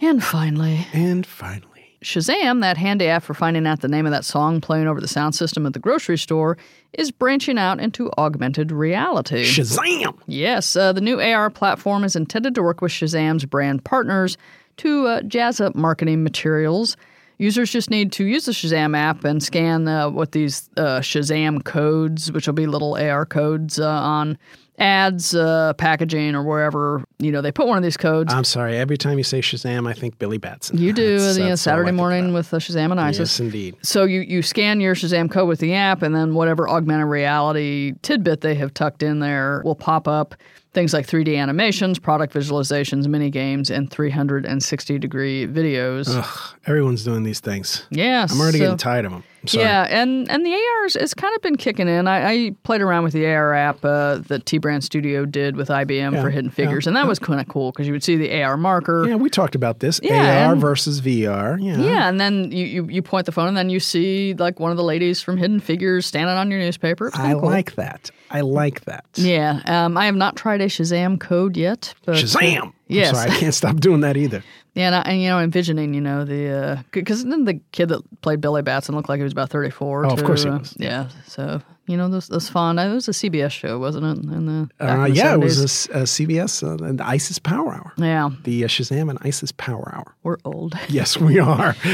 And 0.00 0.22
finally, 0.22 0.86
And 0.92 1.26
finally, 1.26 1.96
Shazam, 2.02 2.60
that 2.60 2.76
handy 2.76 3.08
app 3.08 3.24
for 3.24 3.34
finding 3.34 3.66
out 3.66 3.80
the 3.80 3.88
name 3.88 4.06
of 4.06 4.12
that 4.12 4.24
song 4.24 4.60
playing 4.60 4.86
over 4.86 5.00
the 5.00 5.08
sound 5.08 5.34
system 5.34 5.66
at 5.66 5.72
the 5.72 5.80
grocery 5.80 6.16
store, 6.16 6.56
is 6.92 7.10
branching 7.10 7.58
out 7.58 7.80
into 7.80 8.10
augmented 8.16 8.70
reality. 8.70 9.44
Shazam! 9.44 10.16
Yes, 10.26 10.76
uh, 10.76 10.92
the 10.92 11.00
new 11.00 11.20
AR 11.20 11.50
platform 11.50 12.04
is 12.04 12.14
intended 12.14 12.54
to 12.54 12.62
work 12.62 12.80
with 12.80 12.92
Shazam's 12.92 13.44
brand 13.44 13.84
partners 13.84 14.36
to 14.78 15.06
uh, 15.06 15.22
jazz 15.22 15.60
up 15.60 15.74
marketing 15.74 16.22
materials. 16.22 16.96
Users 17.38 17.70
just 17.70 17.90
need 17.90 18.12
to 18.12 18.24
use 18.24 18.46
the 18.46 18.52
Shazam 18.52 18.96
app 18.96 19.24
and 19.24 19.42
scan 19.42 19.86
uh, 19.86 20.10
what 20.10 20.32
these 20.32 20.70
uh, 20.76 21.00
Shazam 21.00 21.64
codes, 21.64 22.30
which 22.32 22.46
will 22.46 22.54
be 22.54 22.66
little 22.66 22.94
AR 22.94 23.26
codes 23.26 23.78
uh, 23.78 23.88
on 23.88 24.38
ads, 24.78 25.34
uh, 25.34 25.72
packaging, 25.74 26.34
or 26.34 26.42
wherever 26.42 27.04
you 27.18 27.32
know 27.32 27.40
they 27.40 27.52
put 27.52 27.66
one 27.66 27.76
of 27.76 27.82
these 27.82 27.96
codes. 27.96 28.32
I'm 28.32 28.44
sorry. 28.44 28.76
Every 28.76 28.96
time 28.96 29.18
you 29.18 29.24
say 29.24 29.40
Shazam, 29.40 29.88
I 29.88 29.92
think 29.92 30.18
Billy 30.18 30.38
Batson. 30.38 30.78
you 30.78 30.92
do 30.92 31.18
That's- 31.18 31.36
that's 31.36 31.62
Saturday 31.62 31.90
morning 31.92 32.32
with 32.32 32.52
uh, 32.54 32.58
Shazam 32.58 32.90
and 32.92 33.00
ISIS. 33.00 33.18
Yes, 33.18 33.40
indeed. 33.40 33.76
So 33.82 34.04
you, 34.04 34.20
you 34.20 34.42
scan 34.42 34.80
your 34.80 34.94
Shazam 34.94 35.30
code 35.30 35.48
with 35.48 35.60
the 35.60 35.74
app, 35.74 36.02
and 36.02 36.14
then 36.14 36.34
whatever 36.34 36.68
augmented 36.68 37.08
reality 37.08 37.92
tidbit 38.02 38.40
they 38.40 38.54
have 38.54 38.72
tucked 38.74 39.02
in 39.02 39.18
there 39.20 39.62
will 39.64 39.74
pop 39.74 40.06
up. 40.08 40.34
Things 40.74 40.92
like 40.92 41.06
3D 41.06 41.36
animations, 41.36 41.98
product 41.98 42.32
visualizations, 42.34 43.06
mini 43.08 43.30
games, 43.30 43.70
and 43.70 43.90
360 43.90 44.98
degree 44.98 45.46
videos. 45.46 46.06
Ugh, 46.08 46.58
everyone's 46.66 47.02
doing 47.04 47.22
these 47.24 47.40
things. 47.40 47.86
Yeah, 47.90 48.26
I'm 48.30 48.38
already 48.40 48.58
so- 48.58 48.64
getting 48.64 48.76
tired 48.78 49.04
of 49.06 49.12
them. 49.12 49.24
Sorry. 49.48 49.64
Yeah, 49.64 49.86
and 49.90 50.30
and 50.30 50.44
the 50.44 50.54
AR's 50.54 50.94
has 50.94 51.14
kind 51.14 51.34
of 51.34 51.42
been 51.42 51.56
kicking 51.56 51.88
in. 51.88 52.06
I, 52.06 52.30
I 52.30 52.50
played 52.62 52.80
around 52.80 53.04
with 53.04 53.12
the 53.12 53.26
AR 53.26 53.54
app 53.54 53.84
uh, 53.84 54.18
that 54.28 54.46
T 54.46 54.58
Brand 54.58 54.84
Studio 54.84 55.24
did 55.24 55.56
with 55.56 55.68
IBM 55.68 56.12
Yeah, 56.12 56.22
for 56.22 56.30
Hidden 56.30 56.50
yeah, 56.50 56.54
Figures, 56.54 56.86
and 56.86 56.96
that 56.96 57.06
was 57.06 57.18
kind 57.18 57.40
of 57.40 57.48
cool 57.48 57.72
because 57.72 57.86
you 57.86 57.92
would 57.92 58.04
see 58.04 58.16
the 58.16 58.42
AR 58.42 58.56
marker. 58.56 59.06
Yeah, 59.08 59.16
we 59.16 59.30
talked 59.30 59.54
about 59.54 59.80
this. 59.80 60.00
Yeah, 60.02 60.46
AR 60.46 60.52
and- 60.52 60.60
versus 60.60 61.00
VR. 61.00 61.58
Yeah. 61.60 61.78
Yeah, 61.78 62.08
and 62.08 62.20
then 62.20 62.52
you, 62.52 62.66
you, 62.66 62.84
you 62.88 63.02
point 63.02 63.26
the 63.26 63.32
phone, 63.32 63.48
and 63.48 63.56
then 63.56 63.70
you 63.70 63.80
see 63.80 64.34
like 64.34 64.60
one 64.60 64.70
of 64.70 64.76
the 64.76 64.84
ladies 64.84 65.20
from 65.20 65.36
Hidden 65.36 65.60
Figures 65.60 66.06
standing 66.06 66.36
on 66.36 66.50
your 66.50 66.60
newspaper. 66.60 67.10
I 67.14 67.32
cool. 67.32 67.42
like 67.42 67.74
that. 67.76 68.10
I 68.30 68.42
like 68.42 68.84
that. 68.84 69.06
Yeah, 69.14 69.62
um, 69.64 69.96
I 69.96 70.06
have 70.06 70.16
not 70.16 70.36
tried 70.36 70.60
a 70.60 70.66
Shazam 70.66 71.18
code 71.18 71.56
yet. 71.56 71.94
But, 72.04 72.16
Shazam! 72.16 72.72
Yes. 72.88 73.16
Sorry, 73.16 73.30
I 73.30 73.36
can't 73.38 73.54
stop 73.54 73.76
doing 73.76 74.00
that 74.00 74.16
either. 74.16 74.42
Yeah, 74.78 74.86
and, 74.86 74.94
I, 74.94 75.00
and 75.10 75.20
you 75.20 75.28
know, 75.28 75.40
envisioning, 75.40 75.92
you 75.92 76.00
know, 76.00 76.24
the 76.24 76.84
because 76.92 77.24
then 77.24 77.44
the 77.44 77.60
kid 77.72 77.88
that 77.88 78.00
played 78.20 78.40
Billy 78.40 78.62
Batson 78.62 78.94
looked 78.94 79.08
like 79.08 79.18
he 79.18 79.24
was 79.24 79.32
about 79.32 79.50
thirty 79.50 79.70
four. 79.70 80.06
Oh, 80.06 80.10
of 80.10 80.22
course 80.22 80.44
he 80.44 80.50
uh, 80.50 80.58
was. 80.58 80.76
Yeah, 80.78 81.08
so 81.26 81.60
you 81.88 81.96
know, 81.96 82.08
this 82.08 82.28
was 82.28 82.48
fun. 82.48 82.78
It 82.78 82.92
was 82.92 83.08
a 83.08 83.12
CBS 83.12 83.50
show, 83.50 83.78
wasn't 83.78 84.04
it? 84.06 84.24
In 84.32 84.46
the, 84.46 84.70
Uh, 84.84 85.04
in 85.06 85.14
yeah, 85.14 85.34
it 85.34 85.38
70s? 85.38 85.42
was 85.42 85.86
a 85.88 86.02
CBS, 86.06 86.62
uh, 86.62 86.84
and 86.84 87.00
ISIS 87.00 87.38
Power 87.38 87.72
Hour. 87.74 87.92
Yeah, 87.96 88.30
The 88.44 88.64
uh, 88.64 88.68
Shazam 88.68 89.10
and 89.10 89.18
ISIS 89.22 89.52
Power 89.52 89.92
Hour. 89.94 90.14
we're 90.22 90.36
old. 90.44 90.74
Yes, 90.88 91.16
we 91.18 91.38
are. 91.38 91.74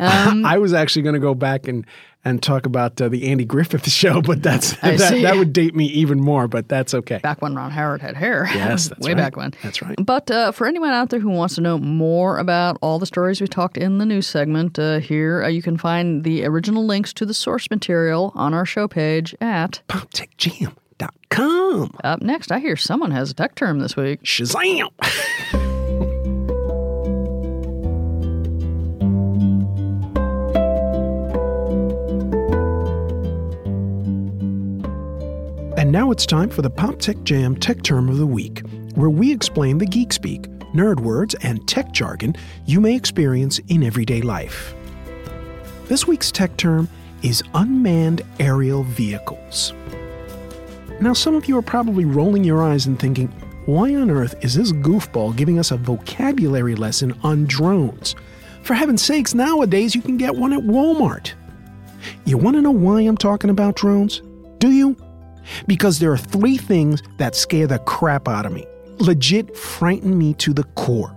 Um, 0.00 0.44
I 0.54 0.58
was 0.58 0.72
actually 0.72 1.02
going 1.02 1.14
to 1.14 1.20
go 1.20 1.34
back 1.34 1.68
and, 1.68 1.86
and 2.24 2.42
talk 2.42 2.66
about 2.66 3.00
uh, 3.00 3.08
the 3.08 3.30
Andy 3.30 3.44
Griffith 3.44 3.88
show, 3.88 4.20
but 4.20 4.42
that's 4.42 4.72
that, 4.80 4.98
that 4.98 5.36
would 5.36 5.52
date 5.52 5.74
me 5.74 5.86
even 5.86 6.18
more. 6.20 6.48
But 6.48 6.68
that's 6.68 6.94
okay. 6.94 7.18
Back 7.18 7.40
when 7.42 7.54
Ron 7.54 7.70
Howard 7.70 8.00
had 8.02 8.16
hair. 8.16 8.46
Yes, 8.52 8.88
that's 8.88 9.00
way 9.00 9.12
right. 9.12 9.16
back 9.16 9.36
when. 9.36 9.52
That's 9.62 9.80
right. 9.82 9.94
But 10.04 10.30
uh, 10.30 10.52
for 10.52 10.66
anyone 10.66 10.90
out 10.90 11.10
there 11.10 11.20
who 11.20 11.30
wants 11.30 11.54
to 11.56 11.60
know 11.60 11.78
more 11.78 12.38
about 12.38 12.76
all 12.82 12.98
the 12.98 13.06
stories 13.06 13.40
we 13.40 13.46
talked 13.46 13.76
in 13.76 13.98
the 13.98 14.06
news 14.06 14.26
segment, 14.26 14.78
uh, 14.78 14.98
here 14.98 15.44
uh, 15.44 15.48
you 15.48 15.62
can 15.62 15.76
find 15.76 16.24
the 16.24 16.44
original 16.44 16.84
links 16.84 17.12
to 17.14 17.24
the 17.26 17.34
source 17.34 17.70
material 17.70 18.32
on 18.34 18.52
our 18.54 18.66
show 18.66 18.88
page 18.88 19.34
at. 19.44 19.82
PopTechJam.com. 19.88 21.96
Up 22.02 22.22
next, 22.22 22.50
I 22.50 22.58
hear 22.58 22.76
someone 22.76 23.12
has 23.12 23.30
a 23.30 23.34
tech 23.34 23.54
term 23.54 23.78
this 23.78 23.96
week. 23.96 24.24
Shazam! 24.24 24.88
And 35.84 35.92
now 35.92 36.10
it's 36.12 36.24
time 36.24 36.48
for 36.48 36.62
the 36.62 36.70
Pop 36.70 36.98
Tech 36.98 37.22
Jam 37.24 37.54
Tech 37.54 37.82
Term 37.82 38.08
of 38.08 38.16
the 38.16 38.24
Week, 38.24 38.62
where 38.94 39.10
we 39.10 39.30
explain 39.30 39.76
the 39.76 39.84
geek 39.84 40.14
speak, 40.14 40.48
nerd 40.72 41.00
words, 41.00 41.34
and 41.42 41.68
tech 41.68 41.92
jargon 41.92 42.34
you 42.64 42.80
may 42.80 42.94
experience 42.94 43.58
in 43.68 43.82
everyday 43.82 44.22
life. 44.22 44.74
This 45.84 46.06
week's 46.06 46.32
tech 46.32 46.56
term 46.56 46.88
is 47.24 47.42
unmanned 47.54 48.22
aerial 48.38 48.84
vehicles. 48.84 49.72
Now, 51.00 51.14
some 51.14 51.34
of 51.34 51.46
you 51.46 51.56
are 51.58 51.62
probably 51.62 52.04
rolling 52.04 52.44
your 52.44 52.62
eyes 52.62 52.86
and 52.86 53.00
thinking, 53.00 53.28
why 53.66 53.94
on 53.94 54.10
earth 54.10 54.36
is 54.44 54.54
this 54.54 54.72
goofball 54.72 55.34
giving 55.34 55.58
us 55.58 55.70
a 55.70 55.76
vocabulary 55.76 56.74
lesson 56.76 57.18
on 57.22 57.46
drones? 57.46 58.14
For 58.62 58.74
heaven's 58.74 59.02
sakes, 59.02 59.34
nowadays 59.34 59.94
you 59.94 60.02
can 60.02 60.18
get 60.18 60.36
one 60.36 60.52
at 60.52 60.60
Walmart. 60.60 61.32
You 62.26 62.36
want 62.36 62.56
to 62.56 62.62
know 62.62 62.70
why 62.70 63.00
I'm 63.00 63.16
talking 63.16 63.50
about 63.50 63.76
drones? 63.76 64.22
Do 64.58 64.70
you? 64.70 64.96
Because 65.66 65.98
there 65.98 66.12
are 66.12 66.18
three 66.18 66.58
things 66.58 67.02
that 67.18 67.34
scare 67.34 67.66
the 67.66 67.78
crap 67.80 68.28
out 68.28 68.46
of 68.46 68.52
me. 68.52 68.66
Legit 68.98 69.56
frighten 69.56 70.16
me 70.16 70.34
to 70.34 70.52
the 70.52 70.64
core 70.74 71.14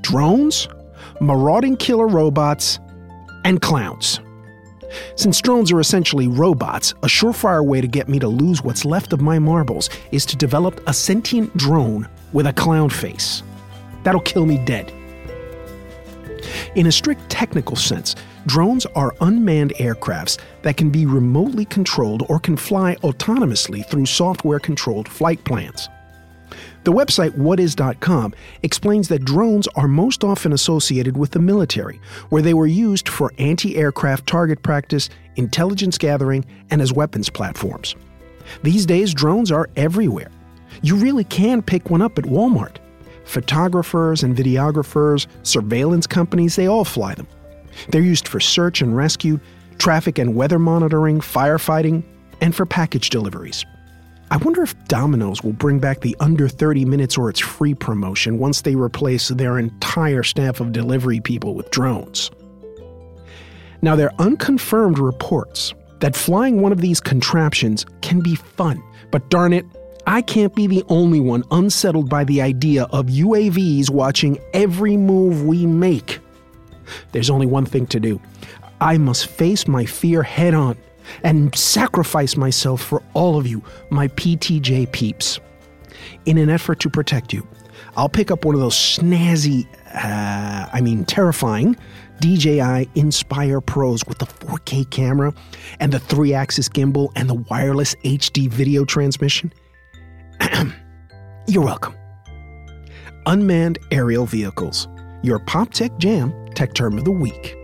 drones, 0.00 0.68
marauding 1.20 1.76
killer 1.76 2.06
robots, 2.06 2.78
and 3.44 3.60
clowns. 3.60 4.20
Since 5.16 5.40
drones 5.40 5.72
are 5.72 5.80
essentially 5.80 6.28
robots, 6.28 6.92
a 7.02 7.06
surefire 7.06 7.64
way 7.64 7.80
to 7.80 7.86
get 7.88 8.08
me 8.08 8.18
to 8.18 8.28
lose 8.28 8.62
what's 8.62 8.84
left 8.84 9.12
of 9.12 9.20
my 9.20 9.38
marbles 9.38 9.90
is 10.12 10.26
to 10.26 10.36
develop 10.36 10.80
a 10.86 10.94
sentient 10.94 11.56
drone 11.56 12.08
with 12.32 12.46
a 12.46 12.52
clown 12.52 12.90
face. 12.90 13.42
That'll 14.02 14.20
kill 14.20 14.46
me 14.46 14.58
dead. 14.64 14.92
In 16.74 16.86
a 16.86 16.92
strict 16.92 17.28
technical 17.30 17.76
sense, 17.76 18.14
drones 18.46 18.86
are 18.94 19.14
unmanned 19.20 19.74
aircrafts 19.74 20.38
that 20.62 20.76
can 20.76 20.90
be 20.90 21.06
remotely 21.06 21.64
controlled 21.64 22.24
or 22.28 22.38
can 22.38 22.56
fly 22.56 22.96
autonomously 22.96 23.84
through 23.86 24.06
software 24.06 24.60
controlled 24.60 25.08
flight 25.08 25.42
plans. 25.44 25.88
The 26.86 26.92
website 26.92 27.32
whatis.com 27.32 28.32
explains 28.62 29.08
that 29.08 29.24
drones 29.24 29.66
are 29.74 29.88
most 29.88 30.22
often 30.22 30.52
associated 30.52 31.16
with 31.16 31.32
the 31.32 31.40
military, 31.40 32.00
where 32.28 32.42
they 32.42 32.54
were 32.54 32.68
used 32.68 33.08
for 33.08 33.32
anti 33.38 33.74
aircraft 33.74 34.28
target 34.28 34.62
practice, 34.62 35.10
intelligence 35.34 35.98
gathering, 35.98 36.44
and 36.70 36.80
as 36.80 36.92
weapons 36.92 37.28
platforms. 37.28 37.96
These 38.62 38.86
days, 38.86 39.12
drones 39.12 39.50
are 39.50 39.68
everywhere. 39.74 40.30
You 40.80 40.94
really 40.94 41.24
can 41.24 41.60
pick 41.60 41.90
one 41.90 42.02
up 42.02 42.20
at 42.20 42.24
Walmart. 42.24 42.76
Photographers 43.24 44.22
and 44.22 44.36
videographers, 44.36 45.26
surveillance 45.42 46.06
companies, 46.06 46.54
they 46.54 46.68
all 46.68 46.84
fly 46.84 47.16
them. 47.16 47.26
They're 47.88 48.00
used 48.00 48.28
for 48.28 48.38
search 48.38 48.80
and 48.80 48.96
rescue, 48.96 49.40
traffic 49.78 50.20
and 50.20 50.36
weather 50.36 50.60
monitoring, 50.60 51.18
firefighting, 51.18 52.04
and 52.40 52.54
for 52.54 52.64
package 52.64 53.10
deliveries. 53.10 53.66
I 54.30 54.38
wonder 54.38 54.62
if 54.62 54.74
Domino's 54.86 55.42
will 55.42 55.52
bring 55.52 55.78
back 55.78 56.00
the 56.00 56.16
under 56.18 56.48
30 56.48 56.84
minutes 56.84 57.16
or 57.16 57.30
it's 57.30 57.38
free 57.38 57.74
promotion 57.74 58.38
once 58.38 58.62
they 58.62 58.74
replace 58.74 59.28
their 59.28 59.58
entire 59.58 60.24
staff 60.24 60.58
of 60.60 60.72
delivery 60.72 61.20
people 61.20 61.54
with 61.54 61.70
drones. 61.70 62.30
Now, 63.82 63.94
there 63.94 64.08
are 64.08 64.26
unconfirmed 64.26 64.98
reports 64.98 65.74
that 66.00 66.16
flying 66.16 66.60
one 66.60 66.72
of 66.72 66.80
these 66.80 67.00
contraptions 67.00 67.86
can 68.02 68.20
be 68.20 68.34
fun, 68.34 68.82
but 69.12 69.28
darn 69.30 69.52
it, 69.52 69.64
I 70.08 70.22
can't 70.22 70.54
be 70.54 70.66
the 70.66 70.84
only 70.88 71.20
one 71.20 71.44
unsettled 71.52 72.08
by 72.08 72.24
the 72.24 72.42
idea 72.42 72.84
of 72.84 73.06
UAVs 73.06 73.90
watching 73.90 74.38
every 74.52 74.96
move 74.96 75.44
we 75.44 75.66
make. 75.66 76.18
There's 77.12 77.30
only 77.30 77.46
one 77.46 77.66
thing 77.66 77.86
to 77.88 78.00
do. 78.00 78.20
I 78.80 78.98
must 78.98 79.26
face 79.26 79.68
my 79.68 79.84
fear 79.84 80.22
head 80.22 80.54
on 80.54 80.76
and 81.22 81.54
sacrifice 81.54 82.36
myself 82.36 82.80
for 82.82 83.02
all 83.14 83.38
of 83.38 83.46
you, 83.46 83.62
my 83.90 84.08
PTJ 84.08 84.90
peeps. 84.92 85.40
In 86.24 86.38
an 86.38 86.50
effort 86.50 86.80
to 86.80 86.90
protect 86.90 87.32
you, 87.32 87.46
I'll 87.96 88.08
pick 88.08 88.30
up 88.30 88.44
one 88.44 88.54
of 88.54 88.60
those 88.60 88.74
snazzy, 88.74 89.66
uh, 89.94 90.68
I 90.72 90.80
mean, 90.80 91.04
terrifying 91.04 91.76
DJI 92.20 92.88
Inspire 92.94 93.60
Pros 93.60 94.04
with 94.06 94.18
the 94.18 94.26
4K 94.26 94.90
camera 94.90 95.32
and 95.80 95.92
the 95.92 95.98
three 95.98 96.32
axis 96.34 96.68
gimbal 96.68 97.10
and 97.16 97.28
the 97.28 97.34
wireless 97.34 97.94
HD 98.04 98.48
video 98.48 98.84
transmission. 98.84 99.52
You're 101.46 101.64
welcome. 101.64 101.94
Unmanned 103.26 103.78
aerial 103.90 104.26
vehicles. 104.26 104.88
Your 105.22 105.38
Pop 105.40 105.72
Tech 105.72 105.96
Jam 105.98 106.32
Tech 106.54 106.74
Term 106.74 106.98
of 106.98 107.04
the 107.04 107.10
Week. 107.10 107.56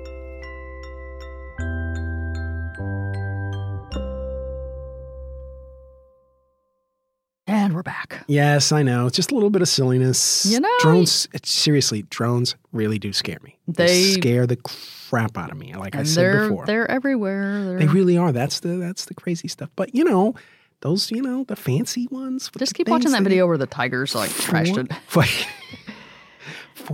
Yes, 8.28 8.72
I 8.72 8.82
know. 8.82 9.06
It's 9.06 9.16
just 9.16 9.30
a 9.30 9.34
little 9.34 9.50
bit 9.50 9.62
of 9.62 9.68
silliness. 9.68 10.46
You 10.48 10.60
know, 10.60 10.68
drones. 10.80 11.28
It's, 11.32 11.50
seriously, 11.50 12.02
drones 12.10 12.54
really 12.72 12.98
do 12.98 13.12
scare 13.12 13.38
me. 13.42 13.58
They- 13.68 14.12
scare 14.12 14.46
the 14.46 14.56
crap 14.56 15.36
out 15.36 15.50
of 15.50 15.56
me. 15.58 15.74
Like 15.74 15.94
I 15.96 16.02
said 16.04 16.48
before, 16.48 16.66
they're 16.66 16.90
everywhere. 16.90 17.64
They're, 17.64 17.78
they 17.80 17.86
really 17.86 18.16
are. 18.16 18.32
That's 18.32 18.60
the 18.60 18.68
that's 18.76 19.04
the 19.06 19.14
crazy 19.14 19.48
stuff. 19.48 19.70
But 19.76 19.94
you 19.94 20.04
know, 20.04 20.34
those 20.80 21.10
you 21.10 21.22
know 21.22 21.44
the 21.44 21.56
fancy 21.56 22.08
ones. 22.10 22.50
just 22.58 22.74
keep 22.74 22.88
watching 22.88 23.10
things 23.10 23.18
that 23.18 23.22
video 23.22 23.46
where 23.46 23.58
the 23.58 23.66
tigers 23.66 24.14
like 24.14 24.30
trashed 24.30 24.78
it. 24.78 24.92
Four- 25.06 25.24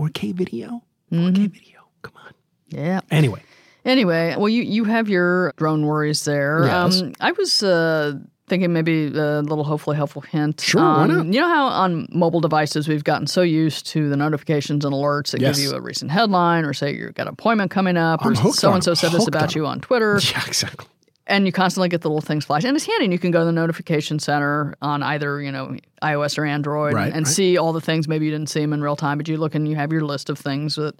4K 0.09 0.35
video. 0.35 0.83
4K 1.13 1.17
Mm-hmm. 1.33 1.45
video. 1.47 1.81
Come 2.03 2.13
on. 2.25 2.35
Yeah. 2.69 3.01
Anyway, 3.11 3.43
Anyway, 3.85 4.35
well, 4.37 4.49
you 4.51 4.63
you 4.63 4.85
have 4.85 5.09
your 5.09 5.53
drone 5.57 5.87
worries 5.87 6.25
there. 6.27 6.65
Yes. 6.67 7.01
Um, 7.01 7.15
I 7.21 7.33
was 7.33 7.63
uh, 7.63 8.19
thinking 8.49 8.73
maybe 8.73 9.07
a 9.07 9.41
little 9.43 9.65
hopefully 9.65 9.97
helpful 9.97 10.23
hint. 10.23 10.61
Sure, 10.61 10.81
why 10.83 11.05
Um, 11.05 11.09
not? 11.09 11.27
You 11.27 11.41
know 11.41 11.49
how 11.49 11.67
on 11.67 12.09
mobile 12.11 12.41
devices 12.41 12.89
we've 12.89 13.05
gotten 13.05 13.27
so 13.27 13.43
used 13.43 13.87
to 13.89 14.09
the 14.09 14.17
notifications 14.17 14.85
and 14.85 14.95
alerts 14.95 15.31
that 15.33 15.41
Yes. 15.41 15.57
give 15.59 15.65
you 15.71 15.77
a 15.77 15.81
recent 15.81 16.11
headline 16.11 16.65
or 16.65 16.73
say 16.73 16.95
you've 16.97 17.15
got 17.15 17.27
an 17.27 17.33
appointment 17.35 17.71
coming 17.71 17.97
up 17.97 18.25
I'm 18.25 18.33
or 18.33 18.53
so 18.53 18.73
and 18.73 18.83
so 18.83 18.95
said 18.95 19.13
this 19.13 19.27
about 19.29 19.55
you 19.55 19.67
on 19.67 19.81
Twitter. 19.81 20.19
yeah, 20.33 20.43
exactly. 20.47 20.87
and 21.27 21.45
you 21.47 21.53
constantly 21.53 21.89
get 21.89 22.01
the 22.01 22.09
little 22.09 22.21
things 22.23 22.45
flash 22.47 22.65
and 22.65 22.75
it's 22.77 22.87
handy 22.87 23.05
and 23.05 23.13
you 23.13 23.19
can 23.19 23.31
go 23.31 23.41
to 23.41 23.45
the 23.45 23.53
notification 23.53 24.19
center 24.19 24.75
on 24.81 25.03
either 25.03 25.41
you 25.43 25.53
know 25.53 25.77
ios 26.03 26.39
or 26.39 26.45
android 26.47 26.95
Right, 26.95 27.07
and, 27.09 27.17
and 27.19 27.27
right. 27.27 27.35
see 27.35 27.59
all 27.59 27.73
the 27.75 27.81
things 27.83 28.09
maybe 28.09 28.25
you 28.25 28.31
didn't 28.31 28.49
see 28.49 28.61
them 28.61 28.73
in 28.73 28.83
real 28.83 28.97
time 28.97 29.19
but 29.19 29.29
you 29.29 29.37
look 29.37 29.55
and 29.55 29.69
you 29.69 29.77
have 29.77 29.93
your 29.93 30.01
list 30.07 30.31
of 30.31 30.39
things 30.39 30.77
that 30.77 30.95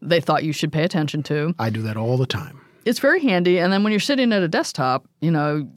they 0.00 0.20
thought 0.20 0.44
you 0.44 0.52
should 0.52 0.72
pay 0.72 0.84
attention 0.84 1.22
to 1.24 1.54
I 1.58 1.70
do 1.70 1.82
that 1.82 1.96
all 1.96 2.16
the 2.16 2.26
time. 2.26 2.60
it's 2.84 3.00
very 3.00 3.20
handy 3.20 3.58
and 3.58 3.72
then 3.72 3.82
when 3.82 3.90
you're 3.92 3.98
sitting 4.00 4.32
at 4.32 4.42
a 4.42 4.48
desktop 4.48 5.06
you 5.20 5.30
know 5.32 5.68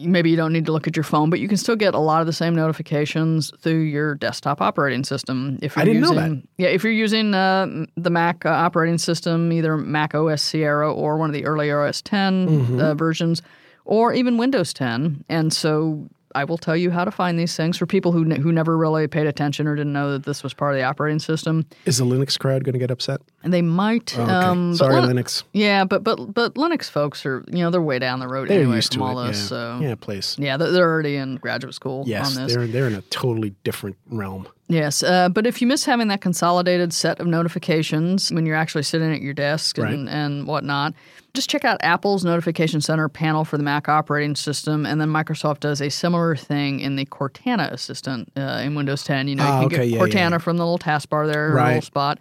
maybe 0.00 0.28
you 0.30 0.36
don't 0.36 0.52
need 0.52 0.66
to 0.66 0.72
look 0.72 0.86
at 0.88 0.96
your 0.96 1.04
phone 1.04 1.30
but 1.30 1.38
you 1.40 1.46
can 1.48 1.56
still 1.56 1.76
get 1.76 1.94
a 1.94 1.98
lot 1.98 2.20
of 2.20 2.26
the 2.26 2.32
same 2.32 2.54
notifications 2.54 3.52
through 3.60 3.80
your 3.80 4.14
desktop 4.16 4.60
operating 4.60 5.04
system 5.04 5.58
if 5.62 5.76
you're 5.76 5.82
I 5.82 5.84
didn't 5.84 6.02
know 6.02 6.12
using 6.12 6.34
that. 6.40 6.42
yeah 6.58 6.68
if 6.68 6.82
you're 6.82 6.92
using 6.92 7.34
uh, 7.34 7.86
the 7.96 8.10
mac 8.10 8.44
uh, 8.44 8.48
operating 8.50 8.98
system 8.98 9.52
either 9.52 9.76
mac 9.76 10.14
os 10.14 10.42
sierra 10.42 10.92
or 10.92 11.16
one 11.16 11.30
of 11.30 11.34
the 11.34 11.44
early 11.44 11.70
os 11.70 12.02
10 12.02 12.48
Mm-hmm. 12.48 12.80
uh, 12.80 12.94
versions 12.94 13.40
or 13.84 14.12
even 14.14 14.36
windows 14.38 14.72
10 14.72 15.24
and 15.28 15.52
so 15.52 16.08
I 16.34 16.44
will 16.44 16.58
tell 16.58 16.76
you 16.76 16.90
how 16.90 17.04
to 17.04 17.10
find 17.10 17.38
these 17.38 17.56
things 17.56 17.76
for 17.76 17.86
people 17.86 18.12
who 18.12 18.24
who 18.24 18.52
never 18.52 18.76
really 18.76 19.06
paid 19.06 19.26
attention 19.26 19.66
or 19.66 19.76
didn't 19.76 19.92
know 19.92 20.12
that 20.12 20.24
this 20.24 20.42
was 20.42 20.52
part 20.54 20.72
of 20.74 20.78
the 20.78 20.84
operating 20.84 21.18
system. 21.18 21.64
Is 21.86 21.98
the 21.98 22.04
Linux 22.04 22.38
crowd 22.38 22.64
going 22.64 22.72
to 22.72 22.78
get 22.78 22.90
upset? 22.90 23.20
And 23.42 23.52
they 23.52 23.62
might. 23.62 24.18
Okay. 24.18 24.30
Um, 24.30 24.74
Sorry, 24.74 25.00
Lin- 25.00 25.16
Linux. 25.16 25.44
yeah, 25.52 25.84
but 25.84 26.02
but 26.02 26.16
but 26.34 26.54
Linux 26.54 26.90
folks 26.90 27.24
are 27.26 27.44
you 27.48 27.58
know 27.58 27.70
they're 27.70 27.80
way 27.82 27.98
down 27.98 28.20
the 28.20 28.28
road 28.28 28.48
They're 28.48 28.60
anyway 28.60 28.76
used 28.76 28.94
from 28.94 29.00
to 29.02 29.06
all 29.06 29.20
it. 29.20 29.28
this. 29.28 29.42
yeah. 29.42 29.46
So 29.48 29.78
yeah, 29.82 29.94
please. 29.94 30.36
yeah, 30.38 30.56
they're 30.56 30.90
already 30.90 31.16
in 31.16 31.36
graduate 31.36 31.74
school 31.74 32.04
Yes, 32.06 32.36
on 32.36 32.44
this. 32.44 32.54
they're 32.54 32.66
they're 32.66 32.86
in 32.86 32.94
a 32.94 33.02
totally 33.02 33.54
different 33.64 33.96
realm. 34.10 34.48
Yes, 34.66 35.02
uh, 35.02 35.28
but 35.28 35.46
if 35.46 35.60
you 35.60 35.66
miss 35.66 35.84
having 35.84 36.08
that 36.08 36.22
consolidated 36.22 36.94
set 36.94 37.20
of 37.20 37.26
notifications 37.26 38.32
when 38.32 38.46
you're 38.46 38.56
actually 38.56 38.82
sitting 38.82 39.12
at 39.12 39.20
your 39.20 39.34
desk 39.34 39.76
and, 39.76 40.08
and 40.08 40.46
whatnot, 40.46 40.94
just 41.34 41.50
check 41.50 41.66
out 41.66 41.76
Apple's 41.82 42.24
Notification 42.24 42.80
Center 42.80 43.10
panel 43.10 43.44
for 43.44 43.58
the 43.58 43.62
Mac 43.62 43.90
operating 43.90 44.34
system, 44.34 44.86
and 44.86 44.98
then 45.00 45.08
Microsoft 45.10 45.60
does 45.60 45.82
a 45.82 45.90
similar 45.90 46.34
thing 46.34 46.80
in 46.80 46.96
the 46.96 47.04
Cortana 47.04 47.70
Assistant 47.72 48.32
uh, 48.38 48.62
in 48.64 48.74
Windows 48.74 49.04
10. 49.04 49.28
You 49.28 49.36
know, 49.36 49.44
Ah, 49.44 49.60
you 49.62 49.68
can 49.68 49.80
okay, 49.80 49.90
get 49.90 49.96
yeah, 49.98 50.00
Cortana 50.02 50.30
yeah. 50.30 50.38
from 50.38 50.56
the 50.56 50.64
little 50.64 50.78
taskbar 50.78 51.30
there, 51.30 51.48
a 51.50 51.54
Right. 51.54 51.66
little 51.74 51.82
spot. 51.82 52.18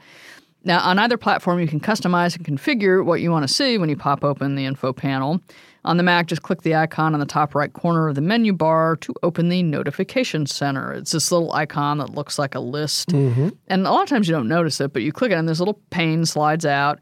Now, 0.66 0.82
on 0.82 1.00
either 1.00 1.18
platform, 1.18 1.60
you 1.60 1.68
can 1.68 1.80
customize 1.80 2.36
and 2.36 2.46
configure 2.46 3.06
what 3.06 3.22
you 3.22 3.32
want 3.32 3.48
to 3.48 3.54
see 3.54 3.78
when 3.78 3.88
you 3.90 3.96
pop 3.96 4.24
open 4.24 4.56
the 4.56 4.66
info 4.66 4.92
panel. 4.92 5.40
On 5.86 5.98
the 5.98 6.04
Mac, 6.04 6.28
just 6.28 6.44
click 6.44 6.62
the 6.62 6.76
icon 6.76 7.14
on 7.14 7.20
the 7.20 7.26
top 7.26 7.54
right 7.56 7.72
corner 7.74 8.08
of 8.08 8.16
the 8.16 8.22
menu 8.22 8.54
bar 8.54 8.96
to 8.98 9.14
open 9.22 9.50
the 9.50 9.62
notification 9.64 10.46
center. 10.46 10.94
It's 10.94 11.12
this 11.12 11.32
little 11.32 11.52
icon 11.52 11.98
that 11.98 12.12
looks 12.12 12.40
like 12.40 12.56
a 12.56 12.60
list. 12.62 13.12
And 13.68 13.86
a 13.86 13.92
lot 13.92 14.04
of 14.04 14.10
times 14.10 14.28
you 14.28 14.34
don't 14.34 14.48
notice 14.48 14.80
it, 14.80 14.94
but 14.94 15.02
you 15.02 15.12
click 15.12 15.32
it 15.32 15.36
and 15.36 15.48
this 15.48 15.60
little 15.60 15.82
pane 15.90 16.26
slides 16.26 16.66
out. 16.66 17.00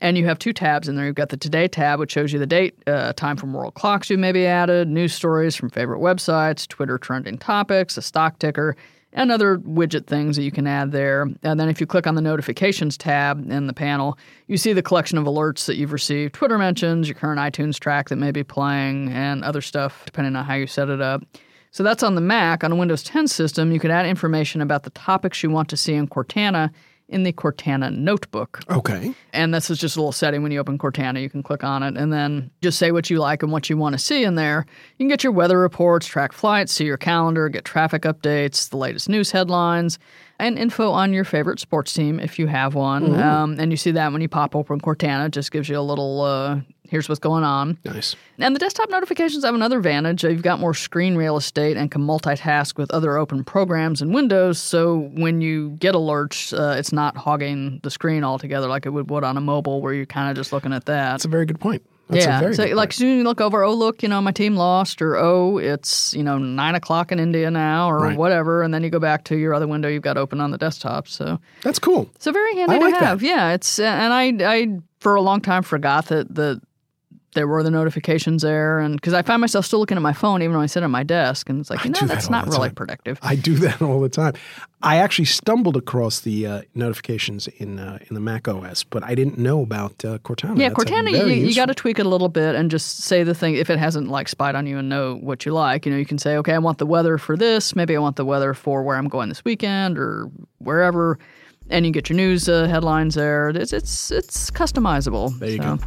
And 0.00 0.18
you 0.18 0.24
have 0.24 0.38
two 0.38 0.52
tabs 0.52 0.88
in 0.88 0.96
there. 0.96 1.06
You've 1.06 1.14
got 1.14 1.28
the 1.28 1.36
Today 1.36 1.68
tab, 1.68 2.00
which 2.00 2.10
shows 2.10 2.32
you 2.32 2.40
the 2.40 2.46
date, 2.46 2.74
uh, 2.88 3.12
time 3.12 3.36
from 3.36 3.52
world 3.52 3.74
clocks 3.74 4.10
you 4.10 4.18
maybe 4.18 4.46
added, 4.46 4.88
news 4.88 5.14
stories 5.14 5.54
from 5.54 5.70
favorite 5.70 6.00
websites, 6.00 6.66
Twitter 6.66 6.98
trending 6.98 7.38
topics, 7.38 7.96
a 7.96 8.02
stock 8.02 8.38
ticker, 8.40 8.76
and 9.12 9.30
other 9.30 9.58
widget 9.58 10.06
things 10.06 10.36
that 10.36 10.42
you 10.42 10.50
can 10.50 10.66
add 10.66 10.92
there. 10.92 11.22
And 11.42 11.60
then 11.60 11.68
if 11.68 11.80
you 11.80 11.86
click 11.86 12.06
on 12.06 12.14
the 12.14 12.20
notifications 12.20 12.96
tab 12.96 13.50
in 13.50 13.66
the 13.66 13.72
panel, 13.72 14.18
you 14.46 14.56
see 14.56 14.72
the 14.72 14.82
collection 14.82 15.18
of 15.18 15.24
alerts 15.24 15.66
that 15.66 15.76
you've 15.76 15.92
received, 15.92 16.34
Twitter 16.34 16.58
mentions, 16.58 17.08
your 17.08 17.14
current 17.14 17.40
iTunes 17.40 17.78
track 17.78 18.08
that 18.08 18.16
may 18.16 18.30
be 18.30 18.42
playing, 18.42 19.10
and 19.10 19.44
other 19.44 19.60
stuff 19.60 20.02
depending 20.06 20.34
on 20.36 20.44
how 20.44 20.54
you 20.54 20.66
set 20.66 20.88
it 20.88 21.00
up. 21.00 21.22
So 21.70 21.82
that's 21.82 22.02
on 22.02 22.14
the 22.14 22.20
Mac. 22.20 22.64
On 22.64 22.72
a 22.72 22.76
Windows 22.76 23.02
10 23.02 23.28
system, 23.28 23.72
you 23.72 23.80
can 23.80 23.90
add 23.90 24.04
information 24.04 24.60
about 24.60 24.82
the 24.82 24.90
topics 24.90 25.42
you 25.42 25.50
want 25.50 25.70
to 25.70 25.76
see 25.76 25.94
in 25.94 26.06
Cortana 26.06 26.70
in 27.12 27.22
the 27.22 27.32
Cortana 27.32 27.94
notebook. 27.96 28.60
Okay. 28.70 29.14
And 29.32 29.52
this 29.52 29.70
is 29.70 29.78
just 29.78 29.96
a 29.96 30.00
little 30.00 30.12
setting 30.12 30.42
when 30.42 30.50
you 30.52 30.58
open 30.58 30.78
Cortana. 30.78 31.20
You 31.20 31.30
can 31.30 31.42
click 31.42 31.62
on 31.62 31.82
it 31.82 31.96
and 31.96 32.12
then 32.12 32.50
just 32.62 32.78
say 32.78 32.90
what 32.90 33.10
you 33.10 33.18
like 33.18 33.42
and 33.42 33.52
what 33.52 33.68
you 33.70 33.76
want 33.76 33.94
to 33.94 33.98
see 33.98 34.24
in 34.24 34.34
there. 34.34 34.64
You 34.96 35.04
can 35.04 35.08
get 35.08 35.22
your 35.22 35.32
weather 35.32 35.58
reports, 35.58 36.06
track 36.06 36.32
flights, 36.32 36.72
see 36.72 36.84
your 36.84 36.96
calendar, 36.96 37.48
get 37.48 37.64
traffic 37.64 38.02
updates, 38.02 38.70
the 38.70 38.76
latest 38.76 39.08
news 39.08 39.30
headlines, 39.30 39.98
and 40.38 40.58
info 40.58 40.90
on 40.90 41.12
your 41.12 41.24
favorite 41.24 41.60
sports 41.60 41.92
team 41.92 42.18
if 42.18 42.38
you 42.38 42.46
have 42.46 42.74
one. 42.74 43.14
Um, 43.20 43.60
and 43.60 43.70
you 43.70 43.76
see 43.76 43.92
that 43.92 44.12
when 44.12 44.22
you 44.22 44.28
pop 44.28 44.56
open 44.56 44.80
Cortana. 44.80 45.26
It 45.26 45.32
just 45.32 45.52
gives 45.52 45.68
you 45.68 45.78
a 45.78 45.80
little, 45.80 46.20
uh, 46.22 46.60
here's 46.92 47.08
what's 47.08 47.18
going 47.18 47.42
on. 47.42 47.78
Nice. 47.86 48.14
And 48.38 48.54
the 48.54 48.60
desktop 48.60 48.90
notifications 48.90 49.44
have 49.44 49.54
another 49.54 49.78
advantage. 49.78 50.22
You've 50.24 50.42
got 50.42 50.60
more 50.60 50.74
screen 50.74 51.16
real 51.16 51.38
estate 51.38 51.78
and 51.78 51.90
can 51.90 52.02
multitask 52.02 52.76
with 52.76 52.90
other 52.90 53.16
open 53.16 53.44
programs 53.44 54.02
in 54.02 54.12
Windows. 54.12 54.58
So 54.58 55.10
when 55.14 55.40
you 55.40 55.70
get 55.70 55.94
alerts, 55.94 56.56
uh, 56.56 56.76
it's 56.76 56.92
not 56.92 57.16
hogging 57.16 57.80
the 57.82 57.90
screen 57.90 58.24
altogether 58.24 58.68
like 58.68 58.84
it 58.84 58.90
would, 58.90 59.10
would 59.10 59.24
on 59.24 59.38
a 59.38 59.40
mobile 59.40 59.80
where 59.80 59.94
you're 59.94 60.04
kind 60.04 60.30
of 60.30 60.36
just 60.36 60.52
looking 60.52 60.74
at 60.74 60.84
that. 60.84 61.12
That's 61.12 61.24
a 61.24 61.28
very 61.28 61.46
good 61.46 61.58
point. 61.60 61.82
That's 62.08 62.26
yeah. 62.26 62.52
so 62.52 62.64
like 62.74 62.92
soon 62.92 63.18
you 63.18 63.24
look 63.24 63.40
over, 63.40 63.62
oh 63.64 63.72
look, 63.72 64.02
you 64.02 64.08
know, 64.08 64.20
my 64.20 64.32
team 64.32 64.54
lost, 64.54 65.00
or 65.00 65.16
oh, 65.16 65.56
it's, 65.56 66.12
you 66.12 66.22
know, 66.22 66.36
nine 66.36 66.74
o'clock 66.74 67.10
in 67.10 67.18
India 67.18 67.50
now, 67.50 67.88
or 67.90 68.00
Right. 68.00 68.18
whatever, 68.18 68.62
and 68.62 68.74
then 68.74 68.82
you 68.82 68.90
go 68.90 68.98
back 68.98 69.24
to 69.24 69.36
your 69.36 69.54
other 69.54 69.66
window 69.66 69.88
you've 69.88 70.02
got 70.02 70.18
open 70.18 70.38
on 70.38 70.50
the 70.50 70.58
desktop. 70.58 71.08
So 71.08 71.38
That's 71.62 71.78
cool. 71.78 72.10
so 72.18 72.30
very 72.32 72.54
handy 72.56 72.74
I 72.74 72.78
like 72.78 72.94
to 72.94 73.00
that. 73.00 73.06
have. 73.06 73.22
Yeah, 73.22 73.54
it's 73.54 73.78
uh, 73.78 73.84
and 73.84 74.12
I 74.12 74.52
I 74.52 74.78
for 75.00 75.14
a 75.14 75.22
long 75.22 75.40
time 75.40 75.62
forgot 75.62 76.06
that 76.06 76.34
that 76.34 76.60
there 77.34 77.48
were 77.48 77.62
the 77.62 77.70
notifications 77.70 78.42
there, 78.42 78.78
and 78.78 78.94
because 78.96 79.14
I 79.14 79.22
find 79.22 79.40
myself 79.40 79.64
still 79.64 79.78
looking 79.78 79.96
at 79.96 80.02
my 80.02 80.12
phone 80.12 80.42
even 80.42 80.54
when 80.54 80.62
I 80.62 80.66
sit 80.66 80.82
at 80.82 80.90
my 80.90 81.02
desk, 81.02 81.48
and 81.48 81.60
it's 81.60 81.70
like 81.70 81.82
you 81.84 81.90
know 81.90 82.00
do 82.00 82.06
that 82.06 82.14
that's 82.14 82.30
not 82.30 82.46
really 82.46 82.68
time. 82.68 82.74
productive. 82.74 83.18
I 83.22 83.36
do 83.36 83.54
that 83.58 83.80
all 83.80 84.00
the 84.00 84.08
time. 84.08 84.34
I 84.82 84.96
actually 84.96 85.26
stumbled 85.26 85.76
across 85.76 86.20
the 86.20 86.46
uh, 86.46 86.62
notifications 86.74 87.48
in 87.48 87.78
uh, 87.78 87.98
in 88.08 88.14
the 88.14 88.20
Mac 88.20 88.48
OS, 88.48 88.84
but 88.84 89.02
I 89.02 89.14
didn't 89.14 89.38
know 89.38 89.62
about 89.62 90.04
uh, 90.04 90.18
Cortana. 90.18 90.58
Yeah, 90.58 90.68
That's 90.68 90.84
Cortana, 90.84 91.10
you, 91.10 91.46
you 91.46 91.54
got 91.54 91.66
to 91.66 91.74
tweak 91.74 91.98
it 91.98 92.06
a 92.06 92.08
little 92.08 92.28
bit 92.28 92.54
and 92.54 92.70
just 92.70 92.98
say 92.98 93.22
the 93.22 93.34
thing 93.34 93.54
if 93.54 93.70
it 93.70 93.78
hasn't 93.78 94.08
like 94.08 94.28
spied 94.28 94.54
on 94.54 94.66
you 94.66 94.78
and 94.78 94.88
know 94.88 95.16
what 95.16 95.46
you 95.46 95.52
like. 95.52 95.86
You 95.86 95.92
know, 95.92 95.98
you 95.98 96.06
can 96.06 96.18
say, 96.18 96.36
okay, 96.36 96.52
I 96.52 96.58
want 96.58 96.78
the 96.78 96.86
weather 96.86 97.16
for 97.16 97.36
this. 97.36 97.74
Maybe 97.74 97.96
I 97.96 98.00
want 98.00 98.16
the 98.16 98.24
weather 98.24 98.52
for 98.52 98.82
where 98.82 98.96
I'm 98.96 99.08
going 99.08 99.28
this 99.30 99.44
weekend 99.44 99.98
or 99.98 100.30
wherever, 100.58 101.18
and 101.70 101.86
you 101.86 101.92
get 101.92 102.10
your 102.10 102.16
news 102.16 102.48
uh, 102.48 102.66
headlines 102.66 103.14
there. 103.14 103.50
It's 103.50 103.72
it's 103.72 104.10
it's 104.10 104.50
customizable. 104.50 105.38
There 105.38 105.48
you 105.48 105.56
so. 105.58 105.76
go. 105.76 105.78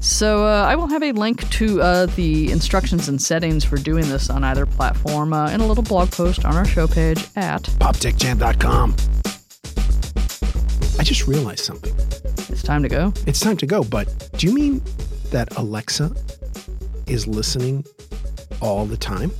So 0.00 0.44
uh, 0.46 0.62
I 0.68 0.76
will 0.76 0.88
have 0.88 1.02
a 1.02 1.12
link 1.12 1.48
to 1.52 1.80
uh, 1.80 2.06
the 2.06 2.52
instructions 2.52 3.08
and 3.08 3.20
settings 3.20 3.64
for 3.64 3.76
doing 3.76 4.08
this 4.08 4.28
on 4.28 4.44
either 4.44 4.66
platform 4.66 5.32
uh, 5.32 5.50
in 5.50 5.60
a 5.60 5.66
little 5.66 5.82
blog 5.82 6.10
post 6.10 6.44
on 6.44 6.54
our 6.54 6.66
show 6.66 6.86
page 6.86 7.26
at 7.34 7.62
PopTechJam.com. 7.62 8.94
I 10.98 11.02
just 11.02 11.26
realized 11.26 11.64
something. 11.64 11.94
It's 12.48 12.62
Time 12.62 12.82
to 12.82 12.88
Go. 12.88 13.12
It's 13.26 13.40
time 13.40 13.56
to 13.56 13.66
go, 13.66 13.82
but 13.84 14.30
do 14.36 14.46
you 14.46 14.54
mean 14.54 14.82
that 15.30 15.56
Alexa 15.56 16.14
is 17.06 17.26
listening 17.26 17.84
all 18.60 18.84
the 18.86 18.96
time? 18.96 19.30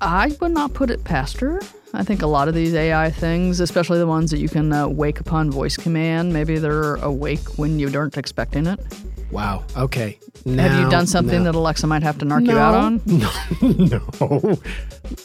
I 0.00 0.36
would 0.40 0.52
not 0.52 0.74
put 0.74 0.90
it 0.90 1.04
past 1.04 1.40
her. 1.40 1.60
I 1.92 2.04
think 2.04 2.22
a 2.22 2.26
lot 2.26 2.48
of 2.48 2.54
these 2.54 2.74
AI 2.74 3.10
things, 3.10 3.60
especially 3.60 3.98
the 3.98 4.06
ones 4.06 4.30
that 4.30 4.38
you 4.38 4.48
can 4.48 4.72
uh, 4.72 4.88
wake 4.88 5.20
upon 5.20 5.50
voice 5.50 5.76
command, 5.76 6.32
maybe 6.32 6.58
they're 6.58 6.94
awake 6.96 7.58
when 7.58 7.78
you 7.78 7.90
aren't 7.98 8.16
expecting 8.16 8.66
it. 8.66 8.78
Wow. 9.30 9.64
Okay. 9.76 10.18
Have 10.46 10.80
you 10.80 10.90
done 10.90 11.06
something 11.06 11.44
now- 11.44 11.52
that 11.52 11.58
Alexa 11.58 11.86
might 11.86 12.02
have 12.02 12.18
to 12.18 12.24
narc 12.24 12.46
you 12.46 12.56
out 12.58 12.74
on? 12.74 13.00
no, 13.06 13.30
no, 13.62 14.58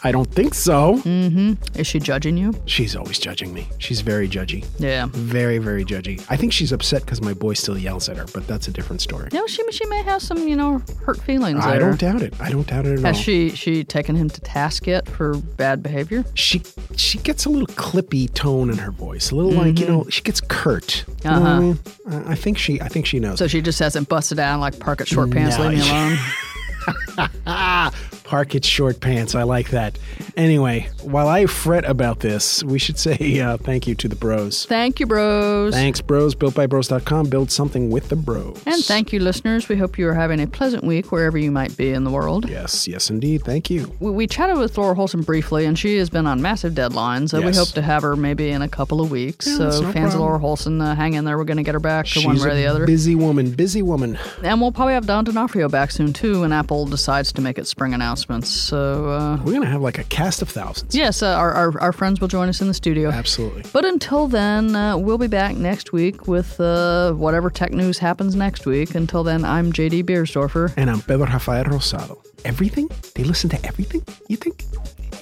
I 0.04 0.12
don't 0.12 0.30
think 0.32 0.54
so. 0.54 0.98
Mm-hmm. 0.98 1.80
Is 1.80 1.88
she 1.88 2.00
judging 2.00 2.38
you? 2.38 2.54
She's 2.66 2.96
always 2.96 3.18
judging 3.20 3.54
me. 3.54 3.68
She's 3.78 4.02
very 4.02 4.28
judgy. 4.28 4.66
Yeah. 4.80 5.08
Very, 5.12 5.58
very 5.58 5.86
judgy. 5.86 6.24
I 6.30 6.36
think 6.38 6.54
she's 6.54 6.72
upset 6.72 7.02
because 7.02 7.22
my 7.22 7.34
boy 7.34 7.54
still 7.54 7.78
yells 7.78 8.10
at 8.10 8.18
her, 8.18 8.26
but 8.34 8.48
that's 8.48 8.68
a 8.68 8.72
different 8.72 9.02
story. 9.02 9.30
No, 9.32 9.46
she 9.48 9.64
she 9.72 9.86
may 9.88 10.02
have 10.04 10.22
some 10.22 10.48
you 10.48 10.56
know 10.56 10.82
hurt 11.04 11.22
feelings. 11.22 11.64
I 11.66 11.78
don't 11.78 12.00
doubt 12.00 12.22
it. 12.22 12.34
I 12.40 12.52
don't 12.52 12.68
doubt 12.68 12.86
it 12.86 12.94
at 12.94 13.00
Has 13.00 13.06
all. 13.06 13.14
Has 13.14 13.20
she 13.20 13.50
she 13.52 13.84
taken 13.84 14.16
him 14.16 14.30
to 14.30 14.42
task 14.42 14.86
yet 14.88 15.08
for 15.08 15.38
bad 15.38 15.82
behavior? 15.82 16.26
she 16.34 16.60
she 16.98 17.18
gets 17.20 17.46
a 17.46 17.50
little 17.50 17.68
clippy 17.68 18.34
tone 18.34 18.70
in 18.70 18.78
her 18.78 18.92
voice, 18.92 19.32
a 19.32 19.36
little 19.36 19.52
like 19.52 19.80
you 19.80 19.86
mm-hmm. 19.86 19.94
know 19.94 20.10
she 20.10 20.22
gets 20.22 20.42
curt. 20.42 21.06
You 21.24 21.30
know 21.30 21.32
I 21.32 21.36
uh-huh. 21.36 21.62
mean? 21.62 21.80
I 22.08 22.32
I 22.32 22.36
think 22.36 22.58
she 22.58 22.82
I 22.82 22.88
think 22.88 23.06
she 23.06 23.20
knows. 23.20 23.40
So 23.40 23.48
she 23.48 23.62
just 23.62 23.80
hasn't 23.80 24.10
busted 24.10 24.40
out 24.40 24.54
and 24.54 24.62
like 24.62 24.80
park 24.80 25.02
at 25.02 25.08
short 25.08 25.32
pants, 25.32 25.58
No. 25.58 25.68
leave 25.68 25.80
me 25.80 25.90
alone. 27.48 27.92
Park 28.26 28.56
its 28.56 28.68
short 28.68 29.00
pants. 29.00 29.36
I 29.36 29.44
like 29.44 29.70
that. 29.70 29.98
Anyway, 30.36 30.90
while 31.04 31.28
I 31.28 31.46
fret 31.46 31.86
about 31.86 32.20
this, 32.22 32.64
we 32.64 32.80
should 32.80 32.98
say 32.98 33.40
uh, 33.40 33.58
thank 33.58 33.86
you 33.88 33.94
to 33.96 34.08
the 34.08 34.16
bros. 34.16 34.66
Thank 34.66 35.00
you, 35.00 35.06
bros. 35.06 35.74
Thanks, 35.74 36.02
bros. 36.02 36.34
BuiltByBros.com. 36.36 37.30
Build 37.30 37.52
something 37.52 37.92
with 37.92 38.10
the 38.10 38.16
bros. 38.16 38.62
and 38.66 38.84
thank 38.84 39.14
you, 39.14 39.20
listeners. 39.20 39.70
We 39.70 39.78
hope 39.78 39.98
you 40.00 40.08
are 40.08 40.14
having 40.14 40.40
a 40.42 40.48
pleasant 40.48 40.84
week 40.84 41.12
wherever 41.12 41.38
you 41.38 41.52
might 41.52 41.78
be 41.78 41.92
in 41.92 42.04
the 42.04 42.10
world. 42.12 42.50
Yes, 42.50 42.88
yes, 42.88 43.10
indeed. 43.10 43.44
Thank 43.44 43.70
you. 43.70 43.94
We, 44.00 44.12
we 44.12 44.28
chatted 44.28 44.58
with 44.58 44.78
Laura 44.78 44.96
Holson 44.96 45.22
briefly, 45.22 45.66
and 45.66 45.78
she 45.78 45.98
has 45.98 46.10
been 46.10 46.26
on 46.26 46.42
massive 46.42 46.74
deadlines. 46.74 47.30
So 47.30 47.42
we 47.42 47.54
hope 47.54 47.70
to 47.70 47.82
have 47.82 48.02
her 48.02 48.16
maybe 48.16 48.50
in 48.50 48.62
a 48.64 48.70
couple 48.70 49.02
of 49.02 49.12
weeks. 49.12 49.48
Yeah, 49.48 49.70
so 49.70 49.82
no 49.82 49.92
fans 49.92 50.14
of. 50.16 50.22
Laura 50.22 50.40
Holson, 50.40 50.82
uh, 50.82 50.96
hang 50.96 51.14
in 51.14 51.26
there. 51.26 51.38
We're 51.38 51.44
going 51.44 51.58
to 51.58 51.64
get 51.64 51.74
her 51.76 51.80
back 51.80 52.08
to 52.08 52.22
one 52.26 52.40
way 52.40 52.50
or 52.50 52.56
the 52.56 52.66
other. 52.66 52.86
busy 52.88 53.14
woman. 53.14 53.52
Busy 53.52 53.84
woman. 53.84 54.18
And 54.44 54.60
we'll 54.60 54.72
probably 54.72 54.94
have 54.96 55.06
Don 55.06 55.24
D'Onofrio 55.26 55.70
back 55.70 55.92
soon 55.92 56.12
too 56.12 56.42
when 56.42 56.52
Apple 56.52 56.86
decides 56.88 57.32
to 57.34 57.42
make 57.42 57.58
its 57.60 57.70
spring 57.70 57.94
announcements. 58.16 58.50
So 58.50 59.10
uh, 59.10 59.38
We're 59.44 59.54
gonna 59.54 59.66
have 59.66 59.82
like 59.82 59.98
a 59.98 60.04
cast 60.06 60.42
of 60.42 60.50
thousands. 60.50 60.96
yes, 60.96 61.22
uh, 61.22 61.28
our, 61.36 61.52
our 61.52 61.82
our 61.82 61.92
friends 61.92 62.22
will 62.22 62.28
join 62.30 62.48
us 62.48 62.62
in 62.62 62.68
the 62.68 62.74
studio. 62.74 63.10
Absolutely. 63.10 63.64
But 63.74 63.84
until 63.86 64.28
then, 64.28 64.76
uh, 64.76 64.98
we'll 64.98 65.18
be 65.18 65.28
back 65.28 65.56
next 65.56 65.92
week 65.92 66.28
with 66.28 66.60
uh, 66.62 67.12
whatever 67.14 67.50
tech 67.50 67.72
news 67.72 67.98
happens 67.98 68.36
next 68.36 68.66
week. 68.66 68.96
Until 68.96 69.24
then, 69.24 69.44
I'm 69.44 69.74
JD 69.74 70.04
Biersdorfer. 70.06 70.74
And 70.78 70.90
I'm 70.90 71.02
Pedro 71.02 71.26
Rafael 71.26 71.66
Rosado. 71.66 72.18
Everything? 72.46 72.90
They 73.16 73.24
listen 73.24 73.50
to 73.50 73.66
everything? 73.66 74.04
You 74.30 74.38
think? 74.38 74.64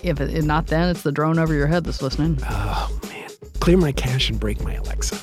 If, 0.04 0.20
it, 0.20 0.34
if 0.36 0.44
not, 0.44 0.68
then 0.68 0.90
it's 0.90 1.02
the 1.04 1.12
drone 1.12 1.40
over 1.40 1.54
your 1.54 1.68
head 1.68 1.86
that's 1.86 2.02
listening. 2.02 2.38
Oh 2.50 3.00
man. 3.10 3.30
Clear 3.60 3.78
my 3.78 3.92
cache 3.94 4.30
and 4.30 4.40
break 4.40 4.62
my 4.64 4.74
Alexa. 4.76 5.18